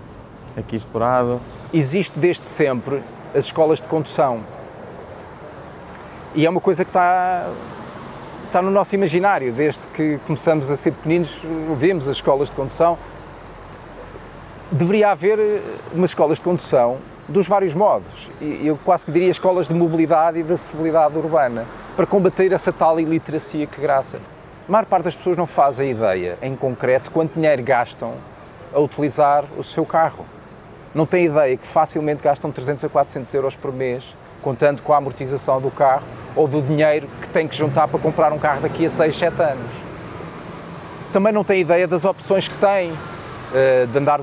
aqui 0.56 0.76
explorado? 0.76 1.40
Existe 1.72 2.18
desde 2.18 2.44
sempre 2.44 3.02
as 3.34 3.44
escolas 3.46 3.80
de 3.80 3.88
condução. 3.88 4.40
E 6.34 6.46
é 6.46 6.50
uma 6.50 6.60
coisa 6.60 6.84
que 6.84 6.90
está, 6.90 7.50
está 8.46 8.62
no 8.62 8.70
nosso 8.70 8.94
imaginário. 8.94 9.52
Desde 9.52 9.86
que 9.88 10.18
começamos 10.26 10.70
a 10.70 10.76
ser 10.76 10.92
pequeninos, 10.92 11.40
vemos 11.76 12.08
as 12.08 12.16
escolas 12.16 12.48
de 12.48 12.54
condução 12.54 12.96
deveria 14.70 15.10
haver 15.10 15.38
eh, 15.38 15.60
umas 15.92 16.10
escolas 16.10 16.38
de 16.38 16.44
condução 16.44 16.98
dos 17.28 17.46
vários 17.46 17.74
modos. 17.74 18.30
Eu 18.40 18.78
quase 18.84 19.06
que 19.06 19.12
diria 19.12 19.30
escolas 19.30 19.68
de 19.68 19.74
mobilidade 19.74 20.38
e 20.38 20.42
de 20.42 20.52
acessibilidade 20.52 21.16
urbana, 21.16 21.66
para 21.96 22.06
combater 22.06 22.52
essa 22.52 22.72
tal 22.72 22.98
iliteracia 22.98 23.66
que 23.66 23.80
graça. 23.80 24.18
A 24.68 24.72
maior 24.72 24.86
parte 24.86 25.04
das 25.04 25.16
pessoas 25.16 25.36
não 25.36 25.46
faz 25.46 25.80
a 25.80 25.84
ideia, 25.84 26.38
em 26.42 26.54
concreto, 26.54 27.10
quanto 27.10 27.34
dinheiro 27.34 27.62
gastam 27.62 28.14
a 28.72 28.78
utilizar 28.78 29.44
o 29.56 29.62
seu 29.62 29.84
carro. 29.84 30.24
Não 30.94 31.06
tem 31.06 31.26
ideia 31.26 31.56
que 31.56 31.66
facilmente 31.66 32.22
gastam 32.22 32.50
300 32.50 32.84
a 32.84 32.88
400 32.88 33.34
euros 33.34 33.56
por 33.56 33.72
mês, 33.72 34.14
contando 34.42 34.82
com 34.82 34.92
a 34.92 34.98
amortização 34.98 35.60
do 35.60 35.70
carro 35.70 36.04
ou 36.36 36.46
do 36.46 36.62
dinheiro 36.62 37.08
que 37.20 37.28
têm 37.28 37.48
que 37.48 37.56
juntar 37.56 37.88
para 37.88 37.98
comprar 37.98 38.32
um 38.32 38.38
carro 38.38 38.60
daqui 38.60 38.86
a 38.86 38.90
6, 38.90 39.16
7 39.16 39.42
anos. 39.42 39.70
Também 41.12 41.32
não 41.32 41.42
tem 41.42 41.60
ideia 41.60 41.88
das 41.88 42.04
opções 42.04 42.46
que 42.46 42.56
têm 42.56 42.92
de 43.90 43.98
andar 43.98 44.20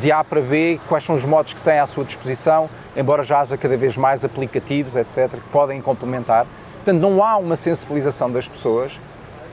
de 0.00 0.12
A 0.12 0.24
para 0.24 0.40
B, 0.40 0.80
quais 0.88 1.04
são 1.04 1.14
os 1.14 1.24
modos 1.24 1.54
que 1.54 1.60
têm 1.60 1.78
à 1.78 1.86
sua 1.86 2.04
disposição, 2.04 2.68
embora 2.96 3.22
já 3.22 3.40
haja 3.40 3.56
cada 3.56 3.76
vez 3.76 3.96
mais 3.96 4.24
aplicativos, 4.24 4.96
etc., 4.96 5.30
que 5.30 5.48
podem 5.50 5.80
complementar. 5.80 6.46
Portanto, 6.76 7.00
não 7.00 7.22
há 7.24 7.36
uma 7.36 7.56
sensibilização 7.56 8.30
das 8.30 8.48
pessoas 8.48 9.00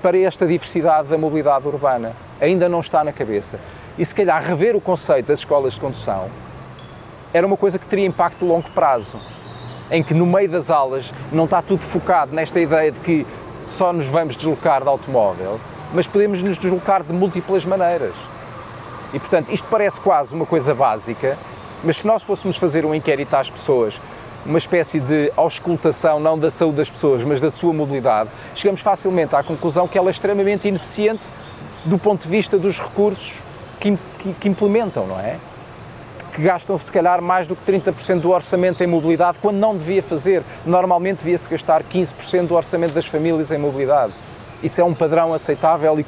para 0.01 0.17
esta 0.17 0.45
diversidade 0.45 1.07
da 1.07 1.17
mobilidade 1.17 1.67
urbana. 1.67 2.13
Ainda 2.39 2.67
não 2.67 2.79
está 2.79 3.03
na 3.03 3.13
cabeça. 3.13 3.59
E 3.97 4.03
se 4.03 4.15
calhar 4.15 4.43
rever 4.43 4.75
o 4.75 4.81
conceito 4.81 5.27
das 5.27 5.39
escolas 5.39 5.73
de 5.73 5.79
condução 5.79 6.27
era 7.33 7.45
uma 7.45 7.55
coisa 7.55 7.77
que 7.77 7.85
teria 7.85 8.05
impacto 8.05 8.43
a 8.43 8.47
longo 8.47 8.69
prazo, 8.71 9.19
em 9.89 10.01
que 10.01 10.13
no 10.13 10.25
meio 10.25 10.49
das 10.49 10.69
aulas 10.69 11.13
não 11.31 11.45
está 11.45 11.61
tudo 11.61 11.83
focado 11.83 12.33
nesta 12.33 12.59
ideia 12.59 12.91
de 12.91 12.99
que 12.99 13.25
só 13.67 13.93
nos 13.93 14.07
vamos 14.07 14.35
deslocar 14.35 14.81
de 14.81 14.89
automóvel, 14.89 15.59
mas 15.93 16.07
podemos 16.07 16.41
nos 16.41 16.57
deslocar 16.57 17.03
de 17.03 17.13
múltiplas 17.13 17.63
maneiras. 17.63 18.15
E, 19.13 19.19
portanto, 19.19 19.51
isto 19.51 19.67
parece 19.69 19.99
quase 19.99 20.33
uma 20.33 20.45
coisa 20.45 20.73
básica, 20.73 21.37
mas 21.83 21.97
se 21.97 22.07
nós 22.07 22.23
fôssemos 22.23 22.57
fazer 22.57 22.85
um 22.85 22.93
inquérito 22.95 23.35
às 23.35 23.49
pessoas, 23.49 24.01
uma 24.45 24.57
espécie 24.57 24.99
de 24.99 25.31
auscultação, 25.35 26.19
não 26.19 26.37
da 26.37 26.49
saúde 26.49 26.77
das 26.77 26.89
pessoas, 26.89 27.23
mas 27.23 27.39
da 27.39 27.49
sua 27.49 27.73
mobilidade, 27.73 28.29
chegamos 28.55 28.81
facilmente 28.81 29.35
à 29.35 29.43
conclusão 29.43 29.87
que 29.87 29.97
ela 29.97 30.09
é 30.09 30.11
extremamente 30.11 30.67
ineficiente 30.67 31.29
do 31.85 31.97
ponto 31.97 32.23
de 32.23 32.29
vista 32.29 32.57
dos 32.57 32.79
recursos 32.79 33.39
que, 33.79 33.97
que, 34.19 34.33
que 34.33 34.49
implementam, 34.49 35.07
não 35.07 35.19
é? 35.19 35.37
Que 36.33 36.43
gastam, 36.43 36.77
se 36.77 36.91
calhar, 36.91 37.21
mais 37.21 37.45
do 37.45 37.55
que 37.55 37.71
30% 37.71 38.21
do 38.21 38.31
orçamento 38.31 38.83
em 38.83 38.87
mobilidade, 38.87 39.37
quando 39.39 39.57
não 39.57 39.75
devia 39.75 40.01
fazer. 40.01 40.43
Normalmente 40.65 41.19
devia-se 41.19 41.49
gastar 41.49 41.83
15% 41.83 42.47
do 42.47 42.55
orçamento 42.55 42.93
das 42.93 43.05
famílias 43.05 43.51
em 43.51 43.57
mobilidade. 43.57 44.13
Isso 44.63 44.79
é 44.79 44.83
um 44.83 44.93
padrão 44.93 45.33
aceitável 45.33 45.99
e 45.99 46.05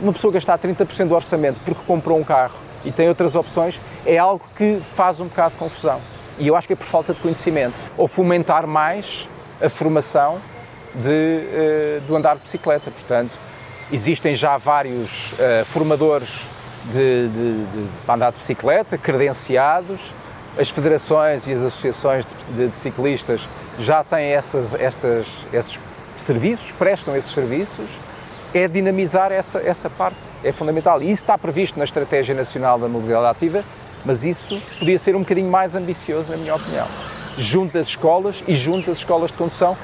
uma 0.00 0.12
pessoa 0.12 0.32
gastar 0.32 0.58
30% 0.58 1.08
do 1.08 1.14
orçamento 1.14 1.58
porque 1.64 1.80
comprou 1.86 2.18
um 2.18 2.24
carro 2.24 2.54
e 2.84 2.92
tem 2.92 3.08
outras 3.08 3.34
opções 3.34 3.80
é 4.04 4.16
algo 4.16 4.44
que 4.56 4.80
faz 4.80 5.20
um 5.20 5.26
bocado 5.26 5.52
de 5.52 5.56
confusão. 5.56 6.00
E 6.38 6.46
eu 6.46 6.54
acho 6.54 6.66
que 6.66 6.74
é 6.74 6.76
por 6.76 6.84
falta 6.84 7.14
de 7.14 7.20
conhecimento. 7.20 7.74
Ou 7.96 8.06
fomentar 8.06 8.66
mais 8.66 9.28
a 9.60 9.68
formação 9.68 10.40
de, 10.94 11.08
uh, 11.08 12.00
do 12.02 12.14
andar 12.14 12.36
de 12.36 12.42
bicicleta. 12.42 12.90
Portanto, 12.90 13.36
existem 13.90 14.34
já 14.34 14.56
vários 14.56 15.32
uh, 15.32 15.64
formadores 15.64 16.42
de, 16.84 17.28
de, 17.28 17.64
de, 17.64 17.88
andar 18.08 18.30
de 18.32 18.38
bicicleta, 18.38 18.96
credenciados. 18.98 20.14
As 20.58 20.70
federações 20.70 21.46
e 21.46 21.52
as 21.52 21.62
associações 21.62 22.24
de, 22.54 22.68
de 22.68 22.76
ciclistas 22.76 23.48
já 23.78 24.04
têm 24.04 24.32
essas, 24.32 24.74
essas, 24.74 25.26
esses 25.52 25.80
serviços, 26.16 26.72
prestam 26.72 27.16
esses 27.16 27.30
serviços 27.30 27.90
é 28.56 28.68
dinamizar 28.68 29.32
essa, 29.32 29.58
essa 29.58 29.90
parte, 29.90 30.20
é 30.42 30.52
fundamental. 30.52 31.02
E 31.02 31.04
isso 31.04 31.22
está 31.22 31.36
previsto 31.36 31.78
na 31.78 31.84
Estratégia 31.84 32.34
Nacional 32.34 32.78
da 32.78 32.88
Mobilidade 32.88 33.26
Ativa, 33.26 33.64
mas 34.04 34.24
isso 34.24 34.60
podia 34.78 34.98
ser 34.98 35.16
um 35.16 35.20
bocadinho 35.20 35.50
mais 35.50 35.74
ambicioso, 35.74 36.30
na 36.30 36.36
minha 36.36 36.54
opinião. 36.54 36.86
Junto 37.36 37.76
às 37.78 37.88
escolas 37.88 38.42
e 38.46 38.54
junto 38.54 38.90
às 38.90 38.98
escolas 38.98 39.30
de 39.30 39.36
condução, 39.36 39.76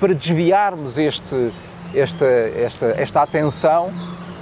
para 0.00 0.14
desviarmos 0.14 0.98
este, 0.98 1.52
esta, 1.94 2.26
esta, 2.26 2.86
esta 2.98 3.22
atenção 3.22 3.92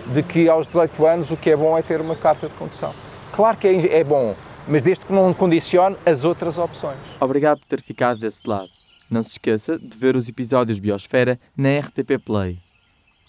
de 0.07 0.23
que 0.23 0.49
aos 0.49 0.67
18 0.67 1.07
anos 1.07 1.31
o 1.31 1.37
que 1.37 1.51
é 1.51 1.57
bom 1.57 1.77
é 1.77 1.83
ter 1.83 2.01
uma 2.01 2.17
carta 2.17 2.49
de 2.49 2.55
condução. 2.55 2.95
Claro 3.33 3.57
que 3.57 3.67
é, 3.67 3.99
é 3.99 4.05
bom, 4.05 4.35
mas 4.67 4.81
desde 4.83 5.05
que 5.05 5.13
não 5.13 5.33
condicione 5.35 5.97
as 6.07 6.25
outras 6.25 6.57
opções. 6.57 6.99
Obrigado 7.21 7.59
por 7.59 7.67
ter 7.67 7.83
ficado 7.83 8.19
desse 8.21 8.41
lado. 8.49 8.71
Não 9.11 9.23
se 9.23 9.31
esqueça 9.31 9.79
de 9.79 9.99
ver 9.99 10.17
os 10.17 10.29
episódios 10.29 10.79
Biosfera 10.79 11.39
na 11.57 11.79
RTP 11.81 12.19
Play. 12.25 12.70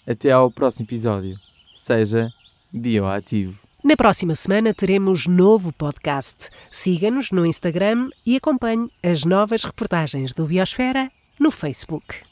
Até 0.06 0.30
ao 0.30 0.50
próximo 0.50 0.84
episódio. 0.84 1.38
Seja 1.74 2.30
bioativo. 2.72 3.58
Na 3.84 3.96
próxima 3.96 4.34
semana 4.34 4.72
teremos 4.72 5.26
novo 5.26 5.72
podcast. 5.72 6.50
Siga-nos 6.70 7.30
no 7.32 7.44
Instagram 7.44 8.10
e 8.24 8.36
acompanhe 8.36 8.88
as 9.02 9.24
novas 9.24 9.64
reportagens 9.64 10.32
do 10.32 10.46
Biosfera 10.46 11.10
no 11.40 11.50
Facebook. 11.50 12.31